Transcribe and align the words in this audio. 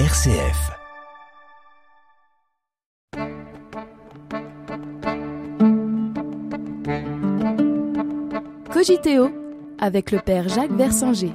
RCF. 0.00 0.72
Cogiteo 8.72 9.30
avec 9.78 10.10
le 10.10 10.18
père 10.18 10.48
Jacques 10.48 10.72
Versanger. 10.72 11.30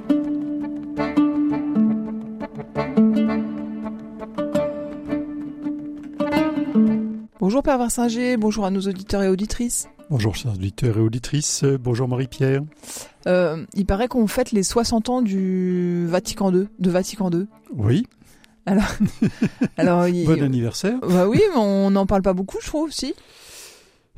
Bonjour 7.40 7.62
Père 7.62 7.78
Versinger, 7.78 8.36
bonjour 8.36 8.66
à 8.66 8.70
nos 8.70 8.82
auditeurs 8.82 9.22
et 9.22 9.28
auditrices. 9.28 9.88
Bonjour 10.10 10.34
chers 10.36 10.52
auditeurs 10.52 10.98
et 10.98 11.00
auditrices, 11.00 11.64
bonjour 11.64 12.08
Marie-Pierre. 12.08 12.60
Euh, 13.26 13.64
il 13.74 13.86
paraît 13.86 14.08
qu'on 14.08 14.26
fête 14.26 14.52
les 14.52 14.64
60 14.64 15.08
ans 15.08 15.22
du 15.22 16.06
Vatican 16.08 16.52
II, 16.52 16.68
de 16.78 16.90
Vatican 16.90 17.30
II. 17.30 17.46
Oui. 17.74 18.06
Alors, 18.66 18.84
alors 19.76 20.06
il- 20.08 20.26
Bon 20.26 20.42
anniversaire. 20.42 20.98
Bah 21.02 21.26
oui, 21.28 21.40
mais 21.50 21.56
on 21.58 21.90
n'en 21.90 22.06
parle 22.06 22.22
pas 22.22 22.32
beaucoup, 22.34 22.58
je 22.60 22.66
trouve, 22.66 22.92
si. 22.92 23.14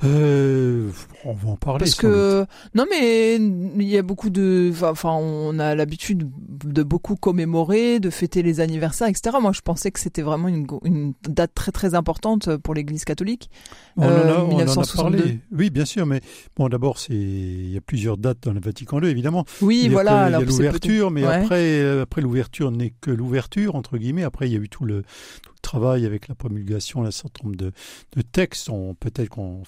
Euh, 0.05 0.91
on 1.25 1.33
va 1.33 1.51
en 1.51 1.57
parler. 1.57 1.79
Parce 1.79 1.95
que 1.95 2.45
non, 2.75 2.85
mais 2.91 3.37
il 3.37 3.89
y 3.89 3.97
a 3.97 4.03
beaucoup 4.03 4.31
de, 4.31 4.73
enfin- 4.83 5.13
on 5.13 5.59
a 5.59 5.75
l'habitude 5.75 6.29
de 6.65 6.83
beaucoup 6.83 7.17
commémorer, 7.17 8.01
de 8.01 8.11
fêter 8.11 8.43
les 8.43 8.61
anniversaires, 8.61 9.09
etc. 9.09 9.37
Moi, 9.41 9.53
je 9.53 9.61
pensais 9.61 9.91
que 9.91 10.01
c'était 10.01 10.23
vraiment 10.23 10.49
une, 10.49 11.15
date 11.29 11.53
très 11.55 11.73
très 11.73 11.95
importante 11.95 12.57
pour 12.57 12.75
l'Église 12.75 13.05
catholique. 13.05 13.51
On, 13.97 14.05
en 14.05 14.07
a, 14.07 14.11
euh, 14.11 14.39
on 14.39 14.55
en 14.55 14.59
a 14.59 14.65
1962. 14.65 15.19
parlé. 15.19 15.39
Oui, 15.53 15.71
bien 15.71 15.85
sûr, 15.85 16.07
mais 16.07 16.21
bon, 16.57 16.69
d'abord, 16.69 16.99
c'est 16.99 17.15
il 17.15 17.73
y 17.73 17.77
a 17.77 17.81
plusieurs 17.81 18.17
dates 18.17 18.39
dans 18.43 18.53
le 18.53 18.61
Vatican 18.61 19.01
II, 19.01 19.09
évidemment. 19.09 19.45
Oui, 19.61 19.89
voilà. 19.89 20.29
il 20.29 20.33
y 20.33 20.35
a 20.35 20.41
l'ouverture, 20.41 21.11
mais 21.11 21.23
ouais. 21.25 21.35
après, 21.35 21.81
euh, 21.81 22.03
après 22.03 22.21
l'ouverture 22.21 22.71
n'est 22.71 22.93
que 23.01 23.11
l'ouverture 23.11 23.77
entre 23.77 23.99
guillemets. 23.99 24.25
Après, 24.25 24.49
il 24.49 24.53
y 24.53 24.57
a 24.57 24.59
eu 24.59 24.69
tout 24.69 24.85
le, 24.85 25.03
tout 25.43 25.53
le 25.55 25.61
travail 25.61 26.07
avec 26.07 26.29
la 26.29 26.35
promulgation 26.35 27.03
d'un 27.03 27.11
certain 27.11 27.45
nombre 27.45 27.57
de, 27.57 27.73
de 28.17 28.23
textes. 28.23 28.69
On 28.69 28.95
peut-être 28.95 29.29
qu'on 29.29 29.65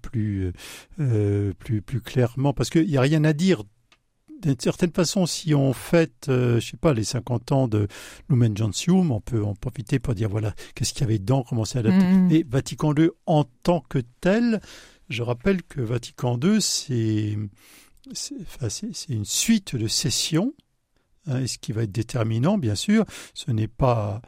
plus, 0.00 0.52
euh, 1.00 1.52
plus, 1.58 1.82
plus 1.82 2.00
clairement, 2.00 2.52
parce 2.52 2.70
qu'il 2.70 2.86
n'y 2.86 2.96
a 2.96 3.00
rien 3.00 3.24
à 3.24 3.32
dire. 3.32 3.62
D'une 4.42 4.60
certaine 4.60 4.92
façon, 4.92 5.24
si 5.24 5.54
on 5.54 5.72
fête, 5.72 6.26
euh, 6.28 6.60
je 6.60 6.70
sais 6.72 6.76
pas, 6.76 6.92
les 6.92 7.04
50 7.04 7.52
ans 7.52 7.68
de 7.68 7.88
Lumen 8.28 8.54
Gentium, 8.54 9.10
on 9.10 9.20
peut 9.20 9.42
en 9.42 9.54
profiter 9.54 9.98
pour 9.98 10.14
dire 10.14 10.28
voilà, 10.28 10.54
qu'est-ce 10.74 10.92
qu'il 10.92 11.00
y 11.00 11.04
avait 11.04 11.18
dedans, 11.18 11.42
comment 11.48 11.64
c'est 11.64 11.78
adapté. 11.78 12.04
Mhm. 12.04 12.30
Et 12.30 12.44
Vatican 12.46 12.94
II 12.94 13.08
en 13.24 13.44
tant 13.62 13.80
que 13.88 14.00
tel, 14.20 14.60
je 15.08 15.22
rappelle 15.22 15.62
que 15.62 15.80
Vatican 15.80 16.38
II, 16.38 16.60
c'est 16.60 17.38
c'est 18.12 18.34
enfin, 18.42 18.68
une 19.08 19.24
suite 19.24 19.74
de 19.74 19.88
sessions. 19.88 20.52
hein, 21.26 21.40
et 21.40 21.46
ce 21.46 21.58
qui 21.58 21.72
va 21.72 21.84
être 21.84 21.92
déterminant, 21.92 22.58
bien 22.58 22.74
sûr, 22.74 23.04
ce 23.34 23.50
n'est 23.50 23.68
pas 23.68 24.20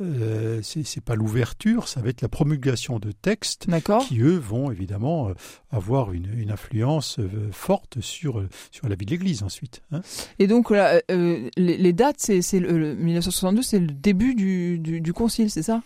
euh, 0.00 0.60
c'est 0.62 1.00
pas 1.02 1.14
l'ouverture, 1.14 1.88
ça 1.88 2.00
va 2.00 2.08
être 2.10 2.20
la 2.22 2.28
promulgation 2.28 2.98
de 2.98 3.12
textes 3.12 3.66
qui 4.00 4.20
eux 4.20 4.36
vont 4.36 4.70
évidemment 4.70 5.28
euh, 5.28 5.34
avoir 5.70 6.12
une, 6.12 6.28
une 6.38 6.50
influence 6.50 7.18
euh, 7.18 7.28
forte 7.52 8.00
sur 8.00 8.38
euh, 8.40 8.48
sur 8.70 8.88
la 8.88 8.94
vie 8.94 9.06
de 9.06 9.10
l'Église 9.12 9.42
ensuite. 9.42 9.82
hein. 9.92 10.02
Et 10.38 10.46
donc 10.46 10.70
là, 10.70 11.00
euh, 11.10 11.48
les, 11.56 11.76
les 11.78 11.92
dates, 11.92 12.16
c'est 12.18 12.42
c'est 12.42 12.60
le, 12.60 12.78
le 12.78 12.94
1962, 12.94 13.62
c'est 13.62 13.78
le 13.78 13.86
début 13.86 14.34
du, 14.34 14.78
du, 14.78 15.00
du 15.00 15.12
concile, 15.12 15.50
c'est 15.50 15.62
ça? 15.62 15.82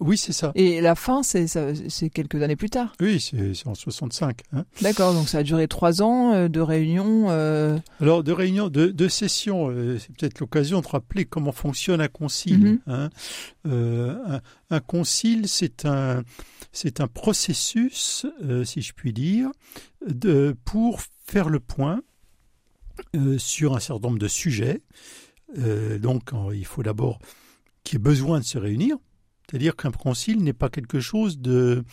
Oui, 0.00 0.16
c'est 0.18 0.32
ça. 0.32 0.52
Et 0.54 0.80
la 0.80 0.94
fin, 0.94 1.22
c'est 1.22 1.46
quelques 2.12 2.40
années 2.42 2.56
plus 2.56 2.70
tard. 2.70 2.92
Oui, 3.00 3.20
c'est 3.20 3.66
en 3.66 3.74
65. 3.74 4.40
hein. 4.52 4.64
D'accord, 4.82 5.14
donc 5.14 5.28
ça 5.28 5.38
a 5.38 5.42
duré 5.42 5.68
trois 5.68 6.02
ans 6.02 6.32
euh, 6.32 6.48
de 6.48 6.60
réunions. 6.60 7.26
euh, 7.30 7.78
Alors, 8.00 8.22
de 8.22 8.32
réunions, 8.32 8.68
de, 8.68 8.86
de 8.86 9.08
sessions, 9.08 9.70
euh, 9.70 9.98
c'est 9.98 10.14
peut-être 10.16 10.40
l'occasion 10.40 10.80
de 10.80 10.86
rappeler 10.86 11.24
comment 11.24 11.52
fonctionne 11.52 12.00
un 12.00 12.08
concile. 12.08 12.58
Mhm. 12.58 12.80
hein. 12.86 13.10
Un, 13.64 14.40
un 14.70 14.80
concile, 14.80 15.48
c'est 15.48 15.84
un, 15.86 16.22
c'est 16.72 17.00
un 17.00 17.06
processus, 17.08 18.26
si 18.64 18.82
je 18.82 18.92
puis 18.92 19.12
dire, 19.12 19.50
de, 20.06 20.56
pour 20.64 21.00
faire 21.26 21.48
le 21.48 21.60
point 21.60 22.02
sur 23.38 23.74
un 23.76 23.80
certain 23.80 24.08
nombre 24.08 24.18
de 24.18 24.28
sujets. 24.28 24.80
Donc, 25.56 26.30
il 26.52 26.64
faut 26.66 26.82
d'abord 26.82 27.18
qu'il 27.84 27.94
y 27.94 27.96
ait 27.96 28.02
besoin 28.02 28.38
de 28.40 28.44
se 28.44 28.58
réunir. 28.58 28.96
C'est-à-dire 29.48 29.76
qu'un 29.76 29.90
concile 29.90 30.42
n'est 30.42 30.52
pas 30.52 30.68
quelque 30.68 31.00
chose 31.00 31.38
de, 31.38 31.84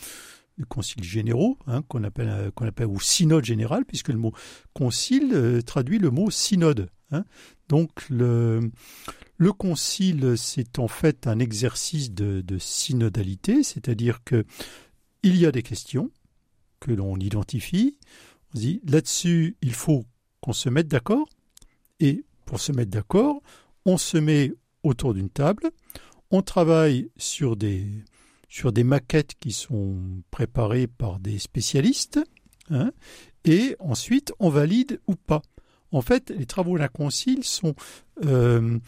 de 0.58 0.64
concile 0.64 1.04
généraux, 1.04 1.58
hein, 1.66 1.82
qu'on 1.82 2.04
appelle, 2.04 2.28
euh, 2.28 2.50
qu'on 2.50 2.66
appelle, 2.66 2.86
ou 2.86 3.00
synode 3.00 3.44
général, 3.44 3.84
puisque 3.84 4.08
le 4.08 4.18
mot 4.18 4.32
concile 4.72 5.30
euh, 5.32 5.62
traduit 5.62 5.98
le 5.98 6.10
mot 6.10 6.30
synode. 6.30 6.88
hein. 7.10 7.24
Donc 7.68 8.08
le, 8.08 8.70
le 9.36 9.52
concile, 9.52 10.34
c'est 10.36 10.78
en 10.78 10.88
fait 10.88 11.26
un 11.26 11.38
exercice 11.38 12.12
de, 12.12 12.40
de 12.40 12.58
synodalité, 12.58 13.62
c'est-à-dire 13.62 14.24
que 14.24 14.44
il 15.22 15.36
y 15.36 15.46
a 15.46 15.52
des 15.52 15.62
questions 15.62 16.10
que 16.80 16.90
l'on 16.90 17.16
identifie. 17.16 17.96
On 18.54 18.58
dit 18.58 18.80
là-dessus, 18.86 19.56
il 19.62 19.72
faut 19.72 20.04
qu'on 20.40 20.52
se 20.52 20.68
mette 20.68 20.88
d'accord, 20.88 21.28
et 22.00 22.24
pour 22.44 22.60
se 22.60 22.72
mettre 22.72 22.90
d'accord, 22.90 23.40
on 23.84 23.96
se 23.96 24.18
met 24.18 24.52
autour 24.82 25.14
d'une 25.14 25.30
table, 25.30 25.70
on 26.32 26.42
travaille 26.42 27.10
sur 27.16 27.56
des 27.56 27.86
sur 28.48 28.72
des 28.72 28.84
maquettes 28.84 29.34
qui 29.40 29.52
sont 29.52 29.96
préparées 30.30 30.86
par 30.86 31.20
des 31.20 31.38
spécialistes, 31.38 32.20
hein, 32.70 32.92
et 33.46 33.76
ensuite 33.78 34.32
on 34.40 34.50
valide 34.50 35.00
ou 35.06 35.14
pas. 35.14 35.40
En 35.90 36.02
fait, 36.02 36.30
les 36.30 36.44
travaux 36.44 36.76
d'un 36.76 36.88
concile 36.88 37.44
sont 37.44 37.74
euh, 38.24 38.78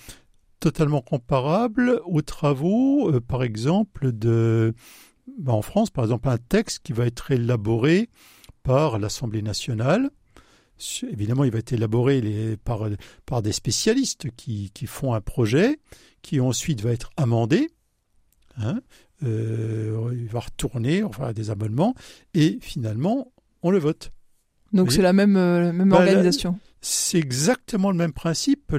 totalement 0.61 1.01
comparables 1.01 2.01
aux 2.07 2.23
travaux, 2.23 3.11
euh, 3.11 3.21
par 3.21 3.43
exemple, 3.43 4.13
de, 4.13 4.75
ben, 5.39 5.53
en 5.53 5.63
France, 5.63 5.91
par 5.91 6.05
exemple, 6.05 6.29
un 6.29 6.39
texte 6.39 6.81
qui 6.83 6.93
va 6.93 7.07
être 7.07 7.31
élaboré 7.31 8.09
par 8.63 8.99
l'Assemblée 8.99 9.43
nationale. 9.43 10.11
Évidemment, 11.11 11.45
il 11.45 11.51
va 11.51 11.59
être 11.59 11.73
élaboré 11.73 12.21
les- 12.21 12.57
par, 12.57 12.89
par 13.27 13.43
des 13.43 13.53
spécialistes 13.53 14.27
qui, 14.37 14.71
qui 14.75 14.87
font 14.87 15.15
un 15.15 15.21
projet, 15.21 15.79
qui 16.23 16.41
ensuite 16.41 16.81
va 16.81 16.91
être 16.93 17.11
amendé. 17.17 17.69
hein, 18.57 18.81
euh, 19.25 20.11
il 20.13 20.27
va 20.29 20.41
retourner, 20.41 21.03
enfin 21.03 21.33
des 21.33 21.51
abonnements, 21.51 21.95
et 22.35 22.59
finalement, 22.61 23.33
on 23.63 23.71
le 23.71 23.79
vote. 23.79 24.11
donc 24.73 24.93
c'est 24.93 25.03
la 25.03 25.13
même, 25.13 25.37
euh, 25.37 25.73
même 25.73 25.89
Bah, 25.91 25.99
organisation. 25.99 26.59
C'est 26.81 27.19
exactement 27.19 27.91
le 27.91 27.97
même 27.97 28.13
principe. 28.13 28.75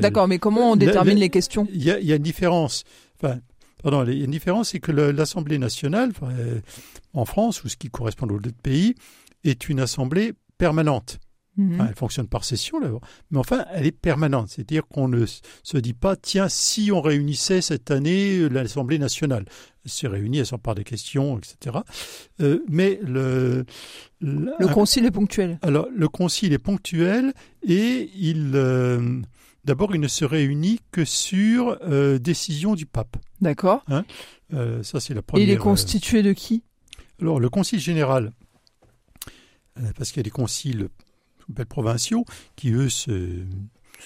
D'accord, 0.00 0.28
mais 0.28 0.38
comment 0.38 0.72
on 0.72 0.76
détermine 0.76 1.14
la- 1.14 1.20
les 1.20 1.30
questions? 1.30 1.66
Il 1.72 1.82
y, 1.82 1.90
a, 1.90 1.98
il 1.98 2.06
y 2.06 2.12
a 2.12 2.16
une 2.16 2.22
différence. 2.22 2.84
Enfin, 3.16 3.40
pardon, 3.82 4.04
il 4.04 4.18
y 4.18 4.20
a 4.22 4.24
une 4.24 4.30
différence, 4.30 4.70
c'est 4.70 4.80
que 4.80 4.92
l'Assemblée 4.92 5.58
nationale, 5.58 6.12
euh, 6.24 6.60
en 7.14 7.24
France, 7.24 7.64
ou 7.64 7.68
ce 7.68 7.76
qui 7.76 7.88
correspond 7.88 8.26
aux 8.28 8.34
autres 8.34 8.50
pays, 8.62 8.94
est 9.44 9.68
une 9.68 9.80
assemblée 9.80 10.34
permanente. 10.58 11.18
Mhm. 11.58 11.74
Enfin, 11.74 11.86
elle 11.88 11.94
fonctionne 11.96 12.28
par 12.28 12.44
session. 12.44 12.78
Mais 13.30 13.38
enfin, 13.38 13.64
elle 13.72 13.84
est 13.84 13.92
permanente. 13.92 14.48
C'est-à-dire 14.48 14.86
qu'on 14.86 15.08
ne 15.08 15.26
se 15.26 15.76
dit 15.76 15.92
pas, 15.92 16.14
tiens, 16.16 16.48
si 16.48 16.90
on 16.92 17.00
réunissait 17.02 17.60
cette 17.60 17.90
année 17.90 18.38
euh, 18.38 18.48
l'Assemblée 18.48 18.98
nationale. 18.98 19.44
Elle 19.84 19.90
se 19.90 20.06
réunit, 20.06 20.38
elle 20.38 20.46
s'empare 20.46 20.76
des 20.76 20.84
questions, 20.84 21.36
etc. 21.38 21.78
Euh, 22.40 22.60
mais 22.68 23.00
le, 23.02 23.64
le, 24.20 24.52
Le 24.58 24.68
un- 24.68 24.72
concile 24.72 25.04
est 25.06 25.10
ponctuel. 25.10 25.58
alors, 25.62 25.88
le 25.94 26.08
concile 26.08 26.52
est 26.52 26.58
ponctuel 26.58 27.32
et 27.66 28.08
il, 28.14 28.52
euh, 28.54 29.20
d'abord, 29.64 29.94
il 29.94 30.00
ne 30.00 30.08
se 30.08 30.24
réunit 30.24 30.78
que 30.92 31.04
sur 31.04 31.76
euh, 31.82 32.18
décision 32.18 32.74
du 32.74 32.86
pape. 32.86 33.16
D'accord. 33.40 33.84
Euh, 34.54 34.82
ça, 34.82 35.00
c'est 35.00 35.12
la 35.14 35.20
Et 35.20 35.22
première. 35.22 35.46
il 35.48 35.50
est 35.52 35.56
constitué 35.56 36.22
de 36.22 36.32
qui? 36.32 36.62
Alors, 37.20 37.40
le 37.40 37.48
concile 37.48 37.80
général, 37.80 38.32
parce 39.96 40.10
qu'il 40.10 40.18
y 40.18 40.20
a 40.20 40.24
des 40.24 40.30
conciles 40.30 40.88
appelle 41.50 41.66
provinciaux 41.66 42.24
qui, 42.56 42.70
eux, 42.72 42.88
se, 42.88 43.10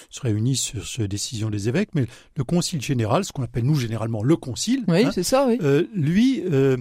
se 0.09 0.21
réunissent 0.21 0.61
sur, 0.61 0.85
sur 0.85 1.07
décision 1.07 1.49
des 1.49 1.69
évêques, 1.69 1.89
mais 1.93 2.07
le 2.35 2.43
concile 2.43 2.81
général, 2.81 3.23
ce 3.25 3.31
qu'on 3.31 3.43
appelle 3.43 3.65
nous 3.65 3.75
généralement 3.75 4.23
le 4.23 4.35
concile, 4.35 4.83
Oui, 4.87 5.03
hein, 5.05 5.11
c'est 5.13 5.23
ça, 5.23 5.45
oui. 5.47 5.57
euh, 5.61 5.85
lui, 5.93 6.41
euh, 6.45 6.77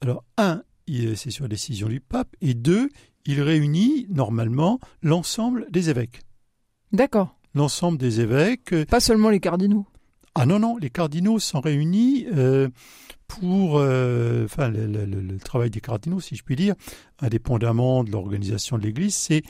alors, 0.00 0.24
un, 0.38 0.62
il- 0.86 1.16
c'est 1.16 1.30
sur 1.30 1.48
décision 1.48 1.88
du 1.88 2.00
pape, 2.00 2.34
et 2.40 2.54
deux, 2.54 2.88
il 3.26 3.40
réunit 3.42 4.06
normalement 4.08 4.80
l'ensemble 5.02 5.66
des 5.70 5.90
évêques. 5.90 6.22
D'accord. 6.92 7.36
L'ensemble 7.54 7.98
des 7.98 8.20
évêques. 8.20 8.72
euh, 8.72 8.84
Pas 8.84 9.00
seulement 9.00 9.28
les 9.30 9.40
cardinaux. 9.40 9.86
Ah 10.34 10.46
non, 10.46 10.58
non, 10.58 10.76
les 10.76 10.90
cardinaux 10.90 11.38
sont 11.38 11.60
réunis 11.60 12.26
euh, 12.32 12.68
pour 13.38 13.78
euh, 13.78 14.44
enfin, 14.44 14.68
le, 14.68 14.86
le- 14.86 15.04
le- 15.04 15.20
le 15.20 15.38
travail 15.38 15.70
des 15.70 15.80
cardinaux, 15.80 16.20
si 16.20 16.36
je 16.36 16.42
puis 16.42 16.56
dire, 16.56 16.74
indépendamment 17.20 18.02
de 18.04 18.10
l'organisation 18.10 18.78
de 18.78 18.82
l'Église, 18.82 19.14
c'est 19.14 19.42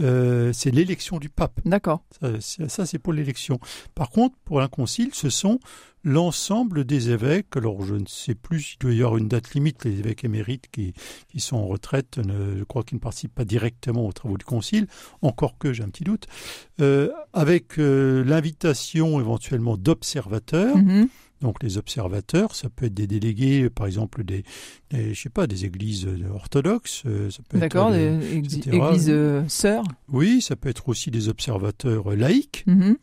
euh, 0.00 0.52
l'élection 0.66 1.18
du 1.18 1.28
pape. 1.28 1.60
D'accord. 1.64 2.02
Ça, 2.20 2.28
c'est- 2.40 2.68
ça, 2.68 2.86
c'est 2.86 2.98
pour 2.98 3.12
l'élection. 3.12 3.58
Par 3.94 4.10
contre, 4.10 4.36
pour 4.44 4.60
un 4.60 4.68
concile, 4.68 5.10
ce 5.12 5.30
sont 5.30 5.58
l'ensemble 6.04 6.84
des 6.84 7.10
évêques. 7.10 7.56
Alors, 7.56 7.82
je 7.84 7.94
ne 7.94 8.06
sais 8.06 8.34
plus 8.34 8.60
s'il 8.62 8.78
doit 8.78 8.92
y 8.92 9.02
avoir 9.02 9.16
une 9.18 9.28
date 9.28 9.52
limite. 9.54 9.84
Les 9.84 9.98
évêques 9.98 10.24
émérites 10.24 10.66
qui, 10.70 10.94
qui 11.28 11.40
sont 11.40 11.56
en 11.56 11.66
retraite, 11.66 12.18
ne- 12.18 12.56
je 12.58 12.64
crois 12.64 12.82
qu'ils 12.84 12.96
ne 12.96 13.00
participent 13.00 13.34
pas 13.34 13.44
directement 13.44 14.06
aux 14.06 14.12
travaux 14.12 14.38
du 14.38 14.44
concile, 14.44 14.86
encore 15.22 15.58
que 15.58 15.72
j'ai 15.72 15.82
un 15.82 15.88
petit 15.90 16.04
doute. 16.04 16.26
Euh, 16.80 17.10
avec 17.32 17.78
euh, 17.78 18.24
l'invitation 18.24 19.20
éventuellement 19.20 19.76
d'observateurs, 19.76 20.76
Mhm. 20.76 21.08
Donc 21.40 21.62
les 21.62 21.78
observateurs, 21.78 22.54
ça 22.54 22.68
peut 22.68 22.86
être 22.86 22.94
des 22.94 23.06
délégués, 23.06 23.70
par 23.70 23.86
exemple 23.86 24.24
des, 24.24 24.42
des 24.90 25.14
je 25.14 25.20
sais 25.22 25.28
pas, 25.28 25.46
des 25.46 25.64
églises 25.64 26.06
euh, 26.06 26.28
orthodoxes. 26.34 27.02
euh, 27.06 27.30
ça 27.30 27.38
peut 27.48 27.56
être 27.58 27.60
D'accord, 27.60 27.92
des- 27.92 28.16
des 28.40 28.58
églises 28.68 29.08
euh, 29.08 29.44
sœurs. 29.48 29.84
Oui, 30.08 30.42
ça 30.42 30.56
peut 30.56 30.68
être 30.68 30.88
aussi 30.88 31.10
des 31.12 31.28
observateurs 31.28 32.14
laïcs, 32.16 32.64
Mhm. 32.66 32.96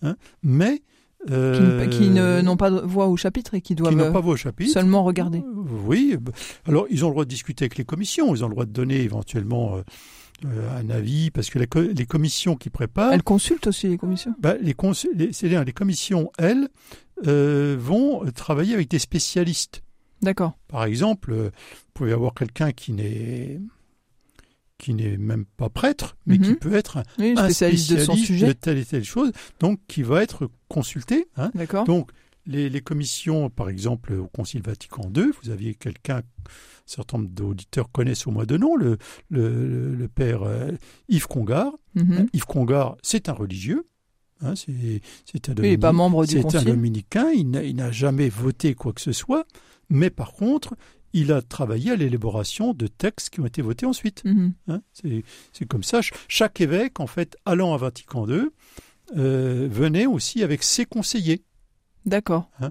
mais 0.43 0.79
Qui, 1.25 1.31
euh, 1.33 1.87
qui 1.87 2.09
ne- 2.09 2.41
n'ont 2.41 2.57
pas 2.57 2.69
de 2.69 2.79
voix 2.81 3.07
au 3.07 3.15
chapitre 3.17 3.53
et 3.55 3.61
qui 3.61 3.69
qui 3.69 3.75
doivent 3.75 3.95
n'ont 3.95 4.11
pas 4.11 4.19
voix 4.19 4.33
au 4.33 4.37
chapitre. 4.37 4.71
seulement 4.71 5.03
regarder. 5.03 5.41
Oui, 5.85 6.17
bah, 6.19 6.31
alors 6.67 6.85
ils 6.91 7.03
ont 7.05 7.07
le 7.07 7.13
droit 7.13 7.23
de 7.25 7.29
discuter 7.29 7.63
avec 7.63 7.77
les 7.77 7.85
commissions, 7.85 8.35
ils 8.35 8.43
ont 8.43 8.47
le 8.47 8.53
droit 8.53 8.65
de 8.65 8.71
donner 8.71 9.01
éventuellement 9.01 9.77
euh, 9.77 9.81
euh, 10.45 10.77
un 10.77 10.89
avis, 10.89 11.31
parce 11.31 11.49
que 11.49 11.57
la 11.57 11.65
co- 11.65 11.81
les 11.81 12.05
commissions 12.05 12.55
qui 12.57 12.69
préparent, 12.69 13.13
Elles 13.13 13.23
consultent 13.23 13.67
aussi 13.67 13.87
les 13.87 13.97
commissions. 13.97 14.35
bah, 14.39 14.55
les, 14.61 14.73
cons- 14.73 14.91
les- 15.15 15.31
c'est-à-dire 15.31 15.63
les 15.63 15.71
commissions, 15.71 16.29
elles, 16.37 16.67
euh, 17.27 17.75
vont 17.79 18.25
travailler 18.31 18.73
avec 18.73 18.89
des 18.89 18.99
spécialistes. 18.99 19.81
D'accord. 20.21 20.53
Par 20.67 20.85
exemple, 20.85 21.31
euh, 21.33 21.49
vous 21.49 21.91
pouvez 21.93 22.11
avoir 22.13 22.33
quelqu'un 22.33 22.71
qui 22.71 22.93
n'est 22.93 23.59
qui 24.77 24.93
n'est 24.93 25.15
même 25.17 25.45
pas 25.45 25.69
prêtre, 25.69 26.17
mais 26.25 26.37
qui 26.37 26.49
Mhm. 26.49 26.55
peut 26.57 26.75
être 26.75 26.97
un, 26.97 27.03
Oui, 27.17 27.33
un 27.37 27.45
spécialiste 27.45 27.91
de 27.91 27.97
son 27.97 28.03
spécialiste 28.13 28.25
sujet. 28.27 28.47
de 28.47 28.51
telle 28.53 28.77
et 28.77 28.85
telle 28.85 29.05
chose, 29.05 29.31
donc 29.61 29.79
qui 29.87 30.03
va 30.03 30.21
être 30.21 30.49
consulté. 30.67 31.27
hein. 31.37 31.49
D'accord. 31.55 31.85
Donc, 31.85 32.11
les, 32.45 32.69
les 32.69 32.81
commissions, 32.81 33.49
par 33.49 33.69
exemple, 33.69 34.13
au 34.13 34.27
Concile 34.27 34.61
Vatican 34.61 35.09
II, 35.15 35.31
vous 35.41 35.49
aviez 35.49 35.75
quelqu'un, 35.75 36.17
un 36.17 36.21
certain 36.85 37.17
nombre 37.19 37.29
d'auditeurs 37.29 37.89
connaissent 37.89 38.27
au 38.27 38.31
moins 38.31 38.43
de 38.45 38.57
nom, 38.57 38.75
le, 38.75 38.97
le, 39.29 39.65
le- 39.65 39.95
le 39.95 40.07
père 40.09 40.43
euh, 40.43 40.71
Yves 41.07 41.27
Congar. 41.27 41.71
Mhm. 41.95 42.27
Yves 42.33 42.45
Congar, 42.45 42.97
c'est 43.01 43.29
un 43.29 43.33
religieux, 43.33 43.87
hein, 44.41 44.53
c'est 44.55 45.49
un 45.49 45.53
Oui, 45.61 45.77
un 46.57 46.63
dominicain, 46.63 47.29
il 47.31 47.49
n'a- 47.49 47.63
jamais 47.91 48.29
voté 48.29 48.73
quoi 48.75 48.93
que 48.93 49.01
ce 49.01 49.11
soit, 49.11 49.45
mais 49.89 50.09
par 50.09 50.33
contre, 50.33 50.75
il 51.13 51.31
a 51.31 51.41
travaillé 51.41 51.91
à 51.91 51.95
l'élaboration 51.95 52.73
de 52.73 52.87
textes 52.87 53.29
qui 53.29 53.39
ont 53.39 53.45
été 53.45 53.61
votés 53.61 53.85
ensuite. 53.85 54.23
Mhm. 54.25 54.53
hein. 54.67 54.81
C'est 55.53 55.65
comme 55.67 55.83
ça. 55.83 56.01
Ch- 56.01 56.11
Chaque 56.27 56.59
évêque, 56.59 56.99
en 56.99 57.07
fait, 57.07 57.37
allant 57.45 57.73
à 57.73 57.77
Vatican 57.77 58.27
II, 58.27 58.49
euh, 59.15 59.67
venait 59.71 60.07
aussi 60.07 60.43
avec 60.43 60.63
ses 60.63 60.85
conseillers. 60.85 61.43
D'accord. 62.05 62.49
Euh, 62.61 62.69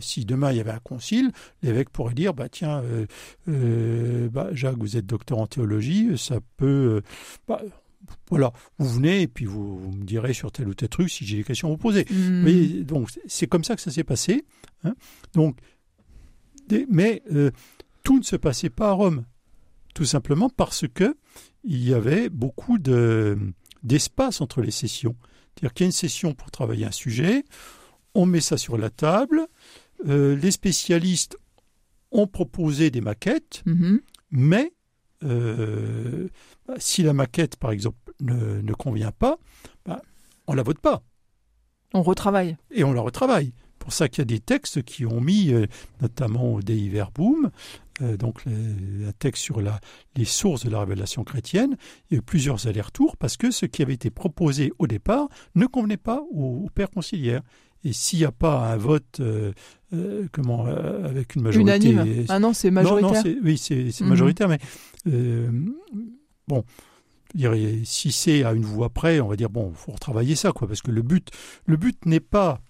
si 0.00 0.24
demain 0.24 0.50
il 0.50 0.56
y 0.56 0.60
avait 0.60 0.72
un 0.72 0.80
concile, 0.80 1.30
l'évêque 1.62 1.88
pourrait 1.90 2.14
dire 2.14 2.34
bah 2.34 2.48
tiens, 2.50 2.82
euh, 2.82 3.06
euh, 3.48 4.28
bah, 4.28 4.48
Jacques, 4.52 4.76
vous 4.78 4.96
êtes 4.96 5.06
docteur 5.06 5.38
en 5.38 5.46
théologie, 5.46 6.18
ça 6.18 6.40
peut, 6.56 7.02
bah, 7.46 7.62
voilà, 8.30 8.52
vous 8.78 8.88
venez 8.88 9.22
et 9.22 9.28
puis 9.28 9.44
vous, 9.44 9.78
vous 9.78 9.90
me 9.92 10.04
direz 10.04 10.32
sur 10.32 10.50
tel 10.52 10.68
ou 10.68 10.74
tel 10.74 10.88
truc 10.88 11.10
si 11.10 11.26
j'ai 11.26 11.38
des 11.38 11.44
questions 11.44 11.68
à 11.68 11.70
vous 11.72 11.76
poser. 11.78 12.04
Voyez, 12.42 12.84
donc 12.84 13.10
c'est 13.26 13.46
comme 13.46 13.64
ça 13.64 13.74
que 13.76 13.82
ça 13.82 13.90
s'est 13.90 14.04
passé. 14.04 14.44
hein. 14.84 14.94
Donc, 15.34 15.58
des- 16.68 16.86
mais 16.90 17.22
euh, 17.32 17.50
tout 18.04 18.18
ne 18.18 18.24
se 18.24 18.36
passait 18.36 18.70
pas 18.70 18.88
à 18.90 18.92
Rome, 18.92 19.24
tout 19.94 20.04
simplement 20.04 20.48
parce 20.48 20.86
que 20.88 21.16
il 21.64 21.82
y 21.86 21.92
avait 21.94 22.28
beaucoup 22.28 22.78
de 22.78 23.36
d'espace 23.82 24.40
entre 24.40 24.60
les 24.62 24.70
sessions. 24.70 25.16
C'est-à-dire 25.54 25.74
qu'il 25.74 25.84
y 25.84 25.86
a 25.86 25.88
une 25.88 25.92
session 25.92 26.34
pour 26.34 26.50
travailler 26.50 26.84
un 26.86 26.92
sujet, 26.92 27.44
on 28.14 28.26
met 28.26 28.40
ça 28.40 28.56
sur 28.56 28.76
la 28.78 28.90
table, 28.90 29.46
euh, 30.06 30.36
les 30.36 30.50
spécialistes 30.50 31.36
ont 32.10 32.26
proposé 32.26 32.90
des 32.90 33.00
maquettes, 33.00 33.62
Mhm. 33.66 34.00
mais 34.30 34.72
euh, 35.24 36.28
bah, 36.66 36.74
si 36.78 37.02
la 37.02 37.12
maquette, 37.12 37.56
par 37.56 37.70
exemple, 37.70 37.96
ne, 38.20 38.60
ne 38.60 38.72
convient 38.72 39.12
pas, 39.12 39.38
bah, 39.84 40.02
on 40.46 40.54
la 40.54 40.62
vote 40.62 40.78
pas 40.78 41.02
On 41.94 42.02
retravaille. 42.02 42.56
et 42.70 42.84
on 42.84 42.92
la 42.92 43.00
retravaille. 43.00 43.52
Pour 43.78 43.92
ça 43.92 44.08
qu'il 44.08 44.18
y 44.20 44.22
a 44.22 44.26
des 44.26 44.40
textes 44.40 44.82
qui 44.82 45.06
ont 45.06 45.20
mis, 45.20 45.52
euh, 45.52 45.66
notamment 46.02 46.54
au 46.54 46.62
Dei 46.62 46.88
Verbum, 46.88 47.50
euh, 48.02 48.16
donc 48.16 48.44
le- 48.44 49.08
un 49.08 49.12
texte 49.12 49.42
sur 49.42 49.60
la, 49.60 49.80
les 50.16 50.24
sources 50.24 50.64
de 50.64 50.70
la 50.70 50.80
révélation 50.80 51.24
chrétienne, 51.24 51.76
il 52.10 52.14
y 52.14 52.16
a 52.16 52.18
eu 52.18 52.22
plusieurs 52.22 52.66
allers-retours 52.66 53.16
parce 53.16 53.36
que 53.36 53.50
ce 53.50 53.66
qui 53.66 53.82
avait 53.82 53.94
été 53.94 54.10
proposé 54.10 54.72
au 54.78 54.86
départ 54.86 55.28
ne 55.54 55.66
convenait 55.66 55.96
pas 55.96 56.20
au, 56.32 56.64
au 56.64 56.68
père 56.74 56.90
conciliaire. 56.90 57.40
Et 57.84 57.92
s'il 57.92 58.18
n'y 58.18 58.24
a 58.24 58.32
pas 58.32 58.72
un 58.72 58.76
vote 58.76 59.20
euh, 59.20 59.52
euh, 59.94 60.26
comment, 60.32 60.66
euh, 60.66 61.04
avec 61.08 61.34
une 61.36 61.42
majorité... 61.42 61.90
Unanime. 61.90 62.24
Ah 62.28 62.38
non, 62.38 62.52
c'est 62.52 62.68
Non, 62.70 62.74
majoritaire. 62.74 63.12
non, 63.12 63.22
c'est- 63.22 63.36
oui, 63.42 63.56
c'est 63.58 64.00
Mhm. 64.00 64.08
majoritaire, 64.08 64.48
mais 64.48 64.58
bon, 66.48 66.64
dirais, 67.34 67.80
si 67.84 68.12
c'est 68.12 68.42
à 68.44 68.52
une 68.52 68.64
voix 68.64 68.88
près, 68.90 69.20
on 69.20 69.28
va 69.28 69.36
dire 69.36 69.50
bon, 69.50 69.72
faut 69.74 69.92
retravailler 69.92 70.34
ça, 70.34 70.52
quoi, 70.52 70.66
parce 70.66 70.82
que 70.82 70.90
le 70.90 71.02
but, 71.02 71.28
le 71.66 71.76
but 71.76 72.04
n'est 72.06 72.20
pas 72.20 72.60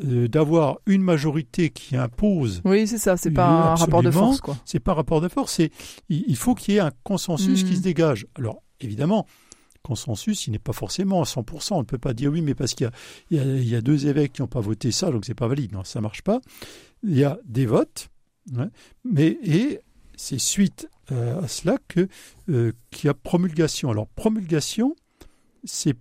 d'avoir 0.00 0.78
une 0.86 1.02
majorité 1.02 1.70
qui 1.70 1.96
impose. 1.96 2.60
Oui, 2.64 2.86
c'est 2.86 2.98
ça. 2.98 3.16
C'est 3.16 3.32
pas 3.32 3.72
un 3.72 3.74
rapport 3.74 4.02
de 4.02 4.12
force, 4.12 4.40
quoi. 4.40 4.56
C'est 4.64 4.78
pas 4.78 4.92
un 4.92 4.96
rapport 4.96 5.20
de 5.20 5.26
force. 5.28 5.54
C'est 5.54 5.72
il, 6.08 6.36
faut 6.36 6.54
qu'il 6.54 6.74
y 6.74 6.76
ait 6.76 6.80
un 6.80 6.92
consensus 7.02 7.64
Mhm. 7.64 7.68
qui 7.68 7.76
se 7.76 7.82
dégage. 7.82 8.26
Alors 8.36 8.62
évidemment. 8.80 9.26
Consensus, 9.82 10.46
il 10.46 10.50
n'est 10.52 10.58
pas 10.58 10.72
forcément 10.72 11.20
à 11.20 11.24
100%. 11.24 11.74
On 11.74 11.78
ne 11.78 11.84
peut 11.84 11.98
pas 11.98 12.12
dire 12.14 12.30
oui, 12.32 12.42
mais 12.42 12.54
parce 12.54 12.74
qu'il 12.74 12.90
y 13.30 13.38
a, 13.38 13.44
y 13.44 13.74
y 13.76 13.82
deux 13.82 14.06
évêques 14.06 14.34
qui 14.34 14.42
n'ont 14.42 14.48
pas 14.48 14.60
voté 14.60 14.90
ça, 14.92 15.10
donc 15.10 15.24
c'est 15.24 15.34
pas 15.34 15.48
valide. 15.48 15.72
Non, 15.72 15.84
ça 15.84 16.00
marche 16.00 16.22
pas. 16.22 16.40
Il 17.02 17.16
y 17.16 17.24
a 17.24 17.38
des 17.44 17.64
votes, 17.66 18.08
hein, 18.56 18.70
mais 19.04 19.38
et 19.42 19.80
c'est 20.16 20.38
suite 20.40 20.88
euh, 21.12 21.40
à 21.40 21.48
cela 21.48 21.78
que 21.88 22.08
euh, 22.50 22.72
qu'il 22.90 23.06
y 23.06 23.10
a 23.10 23.14
promulgation. 23.14 23.90
Alors 23.90 24.08
promulgation, 24.08 24.94
c'est 25.64 25.94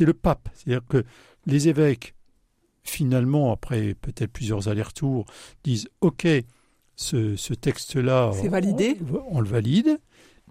le 0.00 0.12
pape, 0.14 0.48
c'est-à-dire 0.54 0.86
que 0.88 1.04
les 1.46 1.68
évêques 1.68 2.14
finalement 2.84 3.52
après 3.52 3.94
peut-être 3.94 4.30
plusieurs 4.32 4.68
allers-retours 4.68 5.24
disent 5.64 5.88
OK, 6.00 6.26
ce, 6.94 7.36
ce 7.36 7.54
texte-là, 7.54 8.30
C'est 8.34 8.46
on- 8.48 8.50
validé. 8.50 8.96
on, 9.12 9.38
on 9.38 9.40
le 9.40 9.48
valide, 9.48 9.98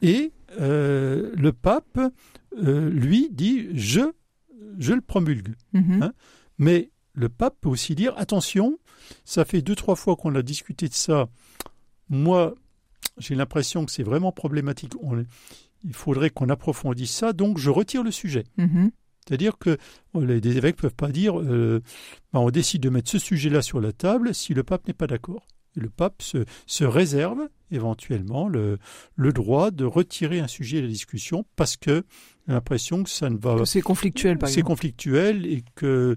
et 0.01 0.31
euh, 0.59 1.31
le 1.35 1.51
pape 1.53 1.99
euh, 2.61 2.89
lui 2.89 3.29
dit 3.31 3.67
je 3.73 4.01
je 4.79 4.93
le 4.93 5.01
promulgue. 5.01 5.55
Mhm. 5.73 6.03
Hein 6.03 6.13
Mais 6.57 6.91
le 7.13 7.29
pape 7.29 7.55
peut 7.61 7.69
aussi 7.69 7.95
dire 7.95 8.13
attention, 8.17 8.77
ça 9.23 9.45
fait 9.45 9.61
deux, 9.61 9.75
trois 9.75 9.95
fois 9.95 10.15
qu'on 10.15 10.35
a 10.35 10.41
discuté 10.41 10.87
de 10.89 10.93
ça. 10.93 11.29
Moi, 12.09 12.55
j'ai 13.17 13.35
l'impression 13.35 13.85
que 13.85 13.91
c'est 13.91 14.03
vraiment 14.03 14.31
problématique. 14.31 14.93
On- 15.01 15.25
il 15.83 15.93
faudrait 15.93 16.29
qu'on 16.29 16.49
approfondisse 16.49 17.11
ça, 17.11 17.31
donc 17.33 17.57
je 17.57 17.69
retire 17.69 18.03
le 18.03 18.11
sujet. 18.11 18.43
Mhm. 18.57 18.91
C'est-à-dire 19.27 19.57
que 19.57 19.77
oh, 20.13 20.21
les 20.21 20.37
évêques 20.57 20.77
ne 20.77 20.81
peuvent 20.81 20.95
pas 20.95 21.09
dire 21.11 21.39
euh, 21.39 21.81
ben, 22.33 22.39
on 22.41 22.49
décide 22.51 22.81
de 22.81 22.89
mettre 22.89 23.09
ce 23.09 23.17
sujet-là 23.19 23.61
sur 23.61 23.79
la 23.81 23.91
table 23.91 24.35
si 24.35 24.53
le 24.53 24.63
pape 24.63 24.87
n'est 24.87 24.93
pas 24.93 25.07
d'accord. 25.07 25.47
Le 25.75 25.89
pape 25.89 26.21
se, 26.21 26.45
se 26.65 26.83
réserve 26.83 27.49
éventuellement 27.71 28.47
le, 28.47 28.79
le 29.15 29.33
droit 29.33 29.71
de 29.71 29.85
retirer 29.85 30.39
un 30.39 30.47
sujet 30.47 30.77
de 30.77 30.83
la 30.83 30.91
discussion 30.91 31.45
parce 31.55 31.77
que 31.77 32.03
a 32.47 32.53
l'impression 32.53 33.03
que 33.03 33.09
ça 33.09 33.29
ne 33.29 33.37
va 33.37 33.65
c'est 33.65 33.81
conflictuel, 33.81 34.37
par 34.37 34.49
c'est 34.49 34.61
conflictuel 34.61 35.45
et 35.45 35.63
que, 35.75 36.15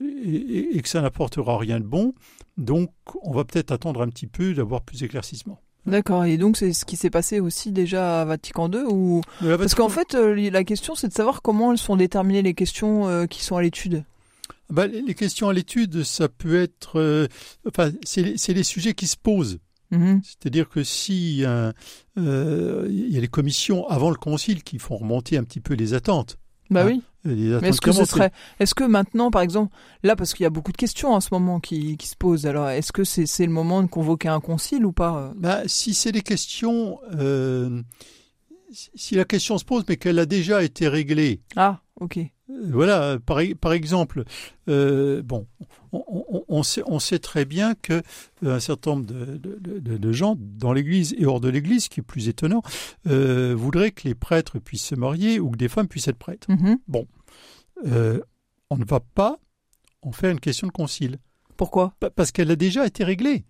et, 0.00 0.80
que 0.82 0.88
ça 0.88 1.00
n'apportera 1.00 1.56
rien 1.58 1.78
de 1.78 1.84
bon. 1.84 2.14
Donc, 2.56 2.90
on 3.22 3.32
va 3.32 3.44
peut-être 3.44 3.70
attendre 3.70 4.02
un 4.02 4.08
petit 4.08 4.26
peu 4.26 4.54
d'avoir 4.54 4.82
plus 4.82 5.00
d'éclaircissement. 5.00 5.60
D'accord. 5.86 6.24
Et 6.24 6.36
donc, 6.36 6.56
c'est 6.56 6.72
ce 6.72 6.84
qui 6.84 6.96
s'est 6.96 7.10
passé 7.10 7.40
aussi 7.40 7.72
déjà 7.72 8.22
à 8.22 8.24
Vatican 8.24 8.70
II 8.70 8.82
ou... 8.88 9.22
Là, 9.40 9.56
Parce 9.56 9.74
qu'en 9.74 9.88
fait, 9.88 10.14
euh, 10.14 10.50
la 10.50 10.64
question, 10.64 10.94
c'est 10.94 11.08
de 11.08 11.12
savoir 11.12 11.40
comment 11.40 11.72
elles 11.72 11.78
sont 11.78 11.96
déterminées 11.96 12.42
les 12.42 12.54
questions 12.54 13.08
euh, 13.08 13.26
qui 13.26 13.42
sont 13.42 13.56
à 13.56 13.62
l'étude. 13.62 14.04
Bah, 14.70 14.86
les 14.86 15.14
questions 15.14 15.48
à 15.48 15.52
l'étude, 15.52 16.02
ça 16.04 16.28
peut 16.28 16.60
être. 16.60 16.98
euh, 16.98 17.26
enfin, 17.66 17.90
c'est 18.04 18.52
les, 18.52 18.62
sujets 18.62 18.94
qui 18.94 19.06
se 19.06 19.16
posent. 19.16 19.58
Mhm. 19.90 20.20
C'est-à-dire 20.22 20.68
que 20.68 20.84
si 20.84 21.44
euh, 21.44 21.72
euh, 22.18 22.86
il 22.90 23.08
y 23.08 23.16
a 23.16 23.20
les 23.20 23.28
commissions 23.28 23.88
avant 23.88 24.10
le 24.10 24.16
concile 24.16 24.62
qui 24.62 24.78
font 24.78 24.98
remonter 24.98 25.38
un 25.38 25.44
petit 25.44 25.60
peu 25.60 25.74
les 25.74 25.94
attentes. 25.94 26.38
Bah 26.70 26.82
Ah, 26.84 26.86
oui. 26.86 27.02
Est-ce 27.62 27.80
que 27.80 27.92
ce 27.92 28.04
serait, 28.04 28.30
est-ce 28.60 28.74
que 28.74 28.84
maintenant, 28.84 29.30
par 29.30 29.42
exemple, 29.42 29.74
là, 30.02 30.16
parce 30.16 30.34
qu'il 30.34 30.44
y 30.44 30.46
a 30.46 30.50
beaucoup 30.50 30.72
de 30.72 30.76
questions 30.76 31.12
en 31.12 31.20
ce 31.20 31.28
moment 31.32 31.60
qui, 31.60 31.96
qui 31.96 32.06
se 32.06 32.16
posent, 32.16 32.46
alors 32.46 32.68
est-ce 32.68 32.92
que 32.92 33.04
c'est 33.04 33.44
le 33.44 33.52
moment 33.52 33.82
de 33.82 33.88
convoquer 33.88 34.28
un 34.28 34.40
concile 34.40 34.86
ou 34.86 34.92
pas? 34.92 35.32
Bah, 35.36 35.62
si 35.66 35.94
c'est 35.94 36.12
des 36.12 36.22
questions, 36.22 36.98
euh, 37.14 37.82
si- 38.72 39.14
la 39.14 39.24
question 39.24 39.58
se 39.58 39.64
pose 39.64 39.84
mais 39.88 39.96
qu'elle 39.96 40.18
a 40.18 40.26
déjà 40.26 40.62
été 40.62 40.88
réglée, 40.88 41.40
Ah, 41.56 41.80
ok. 42.00 42.18
Euh, 42.18 42.70
Voilà, 42.70 43.18
par, 43.26 43.40
par 43.60 43.72
exemple, 43.74 44.24
euh, 44.68 45.20
bon, 45.22 45.46
on, 45.92 46.02
on- 46.08 46.44
on 46.48 46.62
sait, 46.62 46.82
on 46.86 46.98
sait 46.98 47.18
très 47.18 47.44
bien 47.44 47.74
que 47.74 48.02
euh, 48.42 48.56
un 48.56 48.60
certain 48.60 48.92
nombre 48.92 49.06
de, 49.06 49.36
de- 49.36 49.78
de- 49.78 49.96
de 49.98 50.12
gens 50.12 50.34
dans 50.38 50.72
l'Église 50.72 51.14
et 51.18 51.26
hors 51.26 51.40
de 51.40 51.48
l'Église, 51.50 51.84
ce 51.84 51.88
qui 51.90 52.00
est 52.00 52.02
plus 52.02 52.28
étonnant, 52.28 52.62
euh, 53.06 53.54
voudraient 53.54 53.90
que 53.90 54.08
les 54.08 54.14
prêtres 54.14 54.58
puissent 54.58 54.86
se 54.86 54.94
marier 54.94 55.40
ou 55.40 55.50
que 55.50 55.56
des 55.58 55.68
femmes 55.68 55.88
puissent 55.88 56.08
être 56.08 56.18
prêtres. 56.18 56.50
Mhm. 56.50 56.78
Euh, 57.86 58.20
on 58.70 58.76
ne 58.76 58.84
va 58.84 59.00
pas 59.00 59.38
en 60.02 60.12
faire 60.12 60.30
une 60.30 60.40
question 60.40 60.66
de 60.66 60.72
concile, 60.72 61.18
Pourquoi? 61.56 61.94
Pa- 62.00 62.10
parce 62.10 62.32
qu'elle 62.32 62.50
a 62.50 62.56
déjà 62.56 62.86
été 62.86 63.04
réglée. 63.04 63.44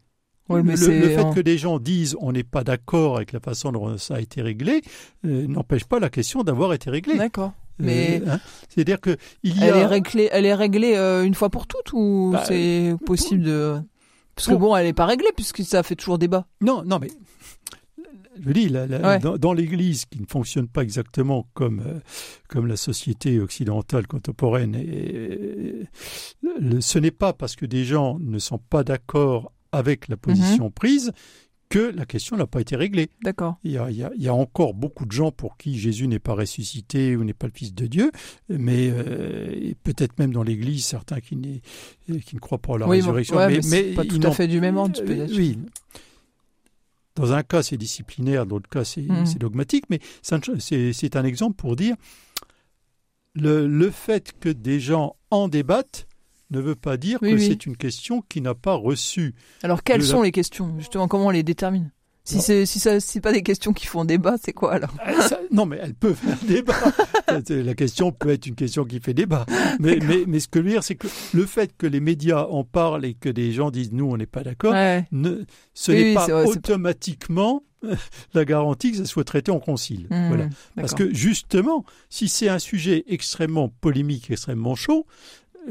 Mais 0.48 0.76
le, 0.76 0.76
fait 1.08 1.20
en- 1.20 1.32
que 1.32 1.40
des 1.40 1.58
gens 1.58 1.78
disent 1.78 2.16
on 2.20 2.32
n'est 2.32 2.42
pas 2.44 2.64
d'accord 2.64 3.16
avec 3.16 3.32
la 3.32 3.40
façon 3.40 3.72
dont 3.72 3.96
ça 3.98 4.14
a 4.16 4.20
été 4.20 4.40
réglé 4.42 4.82
euh, 5.26 5.46
n'empêche 5.46 5.84
pas 5.84 5.98
la 6.00 6.10
question 6.10 6.42
d'avoir 6.42 6.72
été 6.72 6.90
réglée. 6.90 7.16
D'accord. 7.18 7.52
Mais 7.78 8.20
Euh, 8.26 8.32
hein, 8.32 8.40
C'est-à-dire 8.68 9.00
que 9.00 9.16
il 9.44 9.56
y 9.56 9.62
elle 9.62 9.74
a 9.74 9.78
est 9.78 9.86
réglée, 9.86 10.28
elle 10.32 10.46
est 10.46 10.54
réglée 10.54 10.94
euh, 10.96 11.22
une 11.24 11.34
fois 11.34 11.48
pour 11.48 11.66
toutes 11.66 11.92
ou 11.92 12.30
Bah, 12.32 12.44
c'est 12.46 12.94
possible 13.06 13.44
de 13.44 13.76
Parce 14.34 14.48
que 14.48 14.54
bon, 14.54 14.74
elle 14.74 14.86
n'est 14.86 14.92
pas 14.92 15.06
réglée 15.06 15.30
puisque 15.36 15.62
ça 15.62 15.82
fait 15.82 15.94
toujours 15.96 16.18
débat. 16.18 16.46
Non, 16.60 16.82
non, 16.84 16.98
mais 17.00 17.08
je 18.40 18.68
la, 18.72 18.86
la, 18.86 18.98
Ouais. 19.00 19.18
dans, 19.18 19.36
dans 19.36 19.52
l'Église, 19.52 20.04
qui 20.06 20.20
ne 20.20 20.26
fonctionne 20.26 20.68
pas 20.68 20.82
exactement 20.82 21.48
comme, 21.54 21.82
euh, 21.84 21.98
comme 22.48 22.66
la 22.68 22.76
société 22.76 23.40
occidentale 23.40 24.06
contemporaine, 24.06 24.76
et, 24.76 25.86
le- 26.60 26.80
ce 26.80 26.98
n'est 27.00 27.10
pas 27.10 27.32
parce 27.32 27.56
que 27.56 27.66
des 27.66 27.84
gens 27.84 28.18
ne 28.20 28.38
sont 28.38 28.58
pas 28.58 28.84
d'accord 28.84 29.52
avec 29.72 30.08
la 30.08 30.16
position 30.16 30.70
prise 30.70 31.12
que 31.68 31.78
la 31.94 32.06
question 32.06 32.34
n'a 32.38 32.46
pas 32.46 32.62
été 32.62 32.76
réglée. 32.76 33.10
D'accord. 33.22 33.58
Il 33.62 33.72
y, 33.72 33.76
a, 33.76 33.90
il, 33.90 33.96
y 33.98 34.02
a, 34.02 34.10
il 34.16 34.22
y 34.22 34.28
a 34.28 34.32
encore 34.34 34.72
beaucoup 34.72 35.04
de 35.04 35.12
gens 35.12 35.30
pour 35.30 35.58
qui 35.58 35.78
Jésus 35.78 36.08
n'est 36.08 36.18
pas 36.18 36.32
ressuscité 36.32 37.14
ou 37.14 37.24
n'est 37.24 37.34
pas 37.34 37.46
le 37.46 37.52
Fils 37.54 37.74
de 37.74 37.86
Dieu, 37.86 38.10
mais 38.48 38.88
euh, 38.90 39.72
peut-être 39.84 40.18
même 40.18 40.32
dans 40.32 40.42
l'Église, 40.42 40.86
certains 40.86 41.20
qui, 41.20 41.36
n'est- 41.36 41.60
qui 42.20 42.34
ne 42.36 42.40
croient 42.40 42.56
pas 42.56 42.76
à 42.76 42.78
la 42.78 42.88
oui, 42.88 43.00
bon, 43.02 43.12
résurrection. 43.12 43.36
ouais, 43.36 43.48
mais, 43.48 43.54
mais, 43.56 43.60
c'est 43.62 43.94
pas 43.94 44.04
tout 44.06 44.18
à 44.22 44.30
fait 44.30 44.48
du 44.48 44.62
même 44.62 44.78
ordre, 44.78 44.98
peux 45.04 45.12
euh, 45.12 45.26
oui. 45.36 45.58
Dans 47.16 47.32
un 47.34 47.42
cas, 47.42 47.62
c'est 47.62 47.76
disciplinaire, 47.76 48.46
dans 48.46 48.56
l'autre 48.56 48.70
cas, 48.70 48.84
c'est 48.84 49.02
Mhm. 49.02 49.26
dogmatique, 49.34 49.84
mais 49.90 49.98
c'est 50.22 51.16
un 51.16 51.24
exemple 51.24 51.56
pour 51.56 51.76
dire 51.76 51.96
le, 53.34 53.66
le 53.68 53.90
fait 53.90 54.32
que 54.40 54.48
des 54.48 54.80
gens 54.80 55.16
en 55.30 55.48
débattent 55.48 56.06
ne 56.50 56.60
veut 56.60 56.74
pas 56.76 56.96
dire 56.96 57.18
Oui, 57.22 57.30
que 57.30 57.34
oui. 57.36 57.46
c'est 57.46 57.66
une 57.66 57.76
question 57.76 58.22
qui 58.28 58.40
n'a 58.40 58.54
pas 58.54 58.74
reçu. 58.74 59.34
Alors, 59.62 59.82
quelles 59.82 60.00
la- 60.00 60.06
sont 60.06 60.22
les 60.22 60.32
questions 60.32 60.74
Justement, 60.78 61.08
comment 61.08 61.26
on 61.26 61.30
les 61.30 61.42
détermine? 61.42 61.90
Si 62.24 62.42
c'est 62.42 62.66
si 62.66 62.78
ça 62.78 63.00
c'est 63.00 63.22
pas 63.22 63.32
des 63.32 63.42
questions 63.42 63.72
qui 63.72 63.86
font 63.86 64.04
débat, 64.04 64.36
c'est 64.44 64.52
quoi 64.52 64.74
alors? 64.74 64.92
Ça- 65.26 65.40
non, 65.50 65.64
mais 65.64 65.78
elle 65.82 65.94
peut 65.94 66.12
faire 66.12 66.36
débat. 66.46 66.74
la 67.48 67.74
question 67.74 68.12
peut 68.12 68.28
être 68.28 68.44
une 68.46 68.54
question 68.54 68.84
qui 68.84 69.00
fait 69.00 69.14
débat. 69.14 69.46
Mais, 69.80 69.98
mais, 70.06 70.24
mais 70.26 70.38
ce 70.38 70.46
que 70.46 70.58
je 70.58 70.64
veux 70.64 70.70
dire, 70.70 70.84
c'est 70.84 70.94
que 70.96 71.06
le 71.32 71.46
fait 71.46 71.74
que 71.78 71.86
les 71.86 72.00
médias 72.00 72.44
en 72.44 72.64
parlent 72.64 73.06
et 73.06 73.14
que 73.14 73.30
des 73.30 73.52
gens 73.52 73.70
disent 73.70 73.92
nous, 73.92 74.04
on 74.10 74.18
n'est 74.18 74.26
pas 74.26 74.42
d'accord, 74.42 74.74
Ouais. 74.74 75.06
ne, 75.10 75.42
ce 75.72 75.90
Oui, 75.90 75.96
n'est 75.98 76.08
oui, 76.10 76.14
pas 76.14 76.26
vrai, 76.26 76.44
automatiquement 76.44 77.62
la 78.34 78.44
garantie 78.44 78.90
que 78.90 78.98
ça 78.98 79.04
soit 79.04 79.22
traité 79.24 79.50
en 79.52 79.60
concile. 79.60 80.08
Mmh, 80.10 80.28
Voilà. 80.28 80.48
Parce 80.74 80.94
que 80.94 81.14
justement, 81.14 81.84
si 82.10 82.28
c'est 82.28 82.48
un 82.48 82.58
sujet 82.58 83.04
extrêmement 83.06 83.68
polémique, 83.80 84.30
extrêmement 84.30 84.74
chaud, 84.74 85.06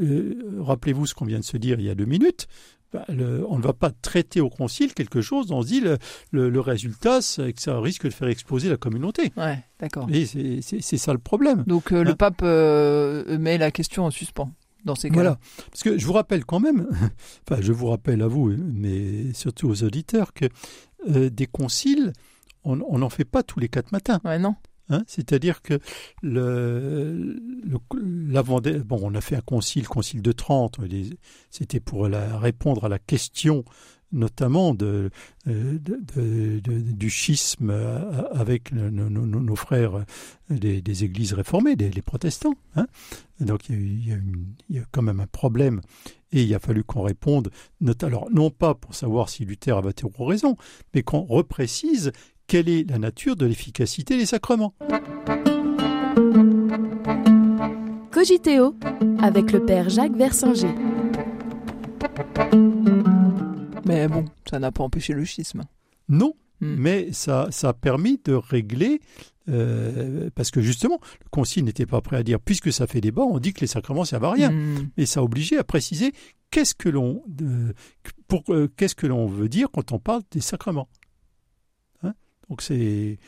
euh, 0.00 0.56
rappelez-vous 0.60 1.06
ce 1.06 1.14
qu'on 1.14 1.24
vient 1.26 1.38
de 1.40 1.44
se 1.44 1.56
dire 1.56 1.78
il 1.80 1.86
y 1.86 1.90
a 1.90 1.94
deux 1.94 2.04
minutes, 2.06 2.46
bah, 2.92 3.04
le- 3.08 3.44
on 3.48 3.58
ne 3.58 3.62
va 3.62 3.72
pas 3.74 3.90
traiter 3.90 4.40
au 4.40 4.48
concile 4.48 4.94
quelque 4.94 5.20
chose 5.20 5.46
dont 5.48 5.58
on 5.58 5.62
se 5.62 5.66
dit 5.68 5.80
le, 5.80 5.98
le- 6.30 6.48
le 6.48 6.60
résultat, 6.60 7.20
c'est 7.20 7.52
que 7.52 7.60
ça 7.60 7.78
risque 7.80 8.04
de 8.04 8.10
faire 8.10 8.28
exploser 8.28 8.68
la 8.70 8.76
communauté. 8.78 9.30
Ouais, 9.36 9.62
d'accord. 9.78 10.06
Et 10.10 10.24
c'est- 10.26 10.96
ça 10.96 11.12
le 11.12 11.18
problème. 11.18 11.64
Donc 11.66 11.92
euh, 11.92 12.02
le 12.02 12.10
Hein 12.12 12.16
pape 12.16 12.40
euh, 12.42 13.38
met 13.38 13.58
la 13.58 13.70
question 13.70 14.04
en 14.06 14.10
suspens 14.10 14.50
dans 14.84 14.94
ces 14.94 15.08
cas. 15.10 15.14
Voilà. 15.14 15.38
Parce 15.70 15.82
que 15.82 15.98
je 15.98 16.06
vous 16.06 16.14
rappelle 16.14 16.44
quand 16.46 16.60
même, 16.60 16.88
enfin 17.50 17.60
je 17.60 17.72
vous 17.72 17.88
rappelle 17.88 18.22
à 18.22 18.26
vous, 18.28 18.48
mais 18.56 19.32
surtout 19.34 19.68
aux 19.68 19.82
auditeurs, 19.84 20.32
que 20.32 20.46
euh, 21.10 21.28
des 21.30 21.46
conciles, 21.46 22.12
on 22.64 22.80
on 22.88 22.98
n'en 22.98 23.10
fait 23.10 23.24
pas 23.26 23.42
tous 23.42 23.60
les 23.60 23.68
quatre 23.68 23.92
matins. 23.92 24.20
Ouais, 24.24 24.38
non. 24.38 24.54
Hein, 24.90 25.04
C'est-à-dire 25.06 25.62
que 25.62 25.78
le, 26.22 27.36
le- 27.64 28.82
bon, 28.84 28.98
on 29.02 29.14
a 29.14 29.20
fait 29.20 29.36
un 29.36 29.40
concile, 29.42 29.86
concile 29.86 30.22
de 30.22 30.32
Trente, 30.32 30.78
c'était 31.50 31.80
pour 31.80 32.08
la- 32.08 32.38
répondre 32.38 32.84
à 32.84 32.88
la 32.88 32.98
question 32.98 33.64
notamment 34.10 34.74
de, 34.74 35.10
euh, 35.48 35.78
du 36.62 37.10
schisme 37.10 37.70
euh, 37.70 38.22
avec 38.32 38.72
nos, 38.72 39.56
frères 39.56 39.96
euh, 40.50 40.80
des, 40.80 41.04
églises 41.04 41.34
réformées, 41.34 41.76
des, 41.76 41.90
les 41.90 42.02
protestants. 42.02 42.54
hein. 42.76 42.86
Donc 43.40 43.68
il 43.68 44.08
y, 44.08 44.12
a 44.12 44.16
eu, 44.16 44.32
il, 44.70 44.84
quand 44.92 45.02
même 45.02 45.20
un 45.20 45.26
problème 45.26 45.80
et 46.32 46.42
il 46.42 46.54
a 46.54 46.58
fallu 46.58 46.84
qu'on 46.84 47.02
réponde, 47.02 47.50
alors 48.02 48.28
non 48.30 48.50
pas 48.50 48.74
pour 48.74 48.94
savoir 48.94 49.28
si 49.28 49.44
Luther 49.44 49.76
avait 49.76 49.92
tort 49.92 50.10
raison, 50.26 50.56
mais 50.94 51.02
qu'on 51.02 51.22
reprécise 51.22 52.12
quelle 52.48 52.68
est 52.68 52.90
la 52.90 52.98
nature 52.98 53.36
de 53.36 53.46
l'efficacité 53.46 54.16
des 54.16 54.26
sacrements? 54.26 54.74
Cogiteo 58.10 58.74
avec 59.20 59.52
le 59.52 59.64
père 59.64 59.88
Jacques 59.88 60.16
Versinger. 60.16 60.74
Mais 63.84 64.08
bon, 64.08 64.24
ça 64.50 64.58
n'a 64.58 64.72
pas 64.72 64.82
empêché 64.82 65.12
le 65.12 65.24
schisme. 65.24 65.62
Non, 66.08 66.34
Hmm. 66.60 66.74
mais 66.76 67.12
ça, 67.12 67.46
ça 67.50 67.68
a 67.68 67.72
permis 67.72 68.20
de 68.24 68.32
régler, 68.34 69.00
euh, 69.48 70.28
parce 70.34 70.50
que 70.50 70.60
justement, 70.60 70.98
le 71.22 71.28
concile 71.30 71.64
n'était 71.64 71.86
pas 71.86 72.00
prêt 72.00 72.16
à 72.16 72.22
dire, 72.24 72.40
puisque 72.40 72.72
ça 72.72 72.86
fait 72.88 73.00
débat, 73.00 73.22
on 73.22 73.38
dit 73.38 73.52
que 73.52 73.60
les 73.60 73.68
sacrements 73.68 74.04
servent 74.04 74.24
à 74.24 74.32
rien. 74.32 74.50
Hmm. 74.50 74.88
Et 74.96 75.06
ça 75.06 75.20
a 75.20 75.22
obligé 75.22 75.56
à 75.56 75.64
préciser 75.64 76.12
qu'est-ce 76.50 76.74
que 76.74 76.88
l'on 76.88 77.22
euh, 77.42 77.72
pour 78.26 78.42
euh, 78.48 78.68
qu'est-ce 78.76 78.96
que 78.96 79.06
l'on 79.06 79.26
veut 79.26 79.48
dire 79.48 79.68
quand 79.70 79.92
on 79.92 79.98
parle 79.98 80.22
des 80.32 80.40
sacrements. 80.40 80.88
Donc 82.48 82.62
c'est 82.62 83.18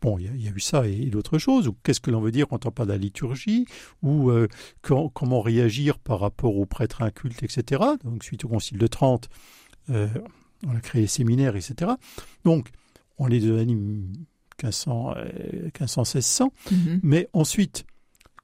bon, 0.00 0.18
il 0.18 0.26
y, 0.26 0.28
a- 0.28 0.32
il 0.34 0.44
y 0.44 0.48
a 0.48 0.52
eu 0.52 0.60
ça 0.60 0.86
et, 0.86 0.92
et 0.92 1.06
d'autres 1.10 1.38
choses. 1.38 1.66
Ou 1.68 1.76
qu'est-ce 1.82 2.00
que 2.00 2.10
l'on 2.10 2.20
veut 2.20 2.30
dire 2.30 2.46
quand 2.48 2.66
on 2.66 2.70
parle 2.70 2.88
de 2.88 2.92
la 2.92 2.98
liturgie? 2.98 3.66
Ou 4.02 4.30
euh, 4.30 4.46
quand- 4.82 5.08
comment 5.08 5.40
réagir 5.40 5.98
par 5.98 6.20
rapport 6.20 6.56
aux 6.56 6.66
prêtres 6.66 7.02
incultes, 7.02 7.42
etc. 7.42 7.82
Donc 8.04 8.22
suite 8.24 8.44
au 8.44 8.48
Concile 8.48 8.78
de 8.78 8.86
Trente, 8.86 9.28
euh, 9.90 10.08
on 10.66 10.76
a 10.76 10.80
créé 10.80 11.02
les 11.02 11.08
séminaires, 11.08 11.56
etc. 11.56 11.92
Donc 12.44 12.68
on 13.18 13.28
est 13.28 13.40
de 13.40 13.52
l'année 13.52 13.74
1500, 13.74 15.14
euh, 15.16 15.68
1500-1600. 15.78 16.50
Mhm. 16.70 17.00
Mais 17.02 17.28
ensuite, 17.32 17.84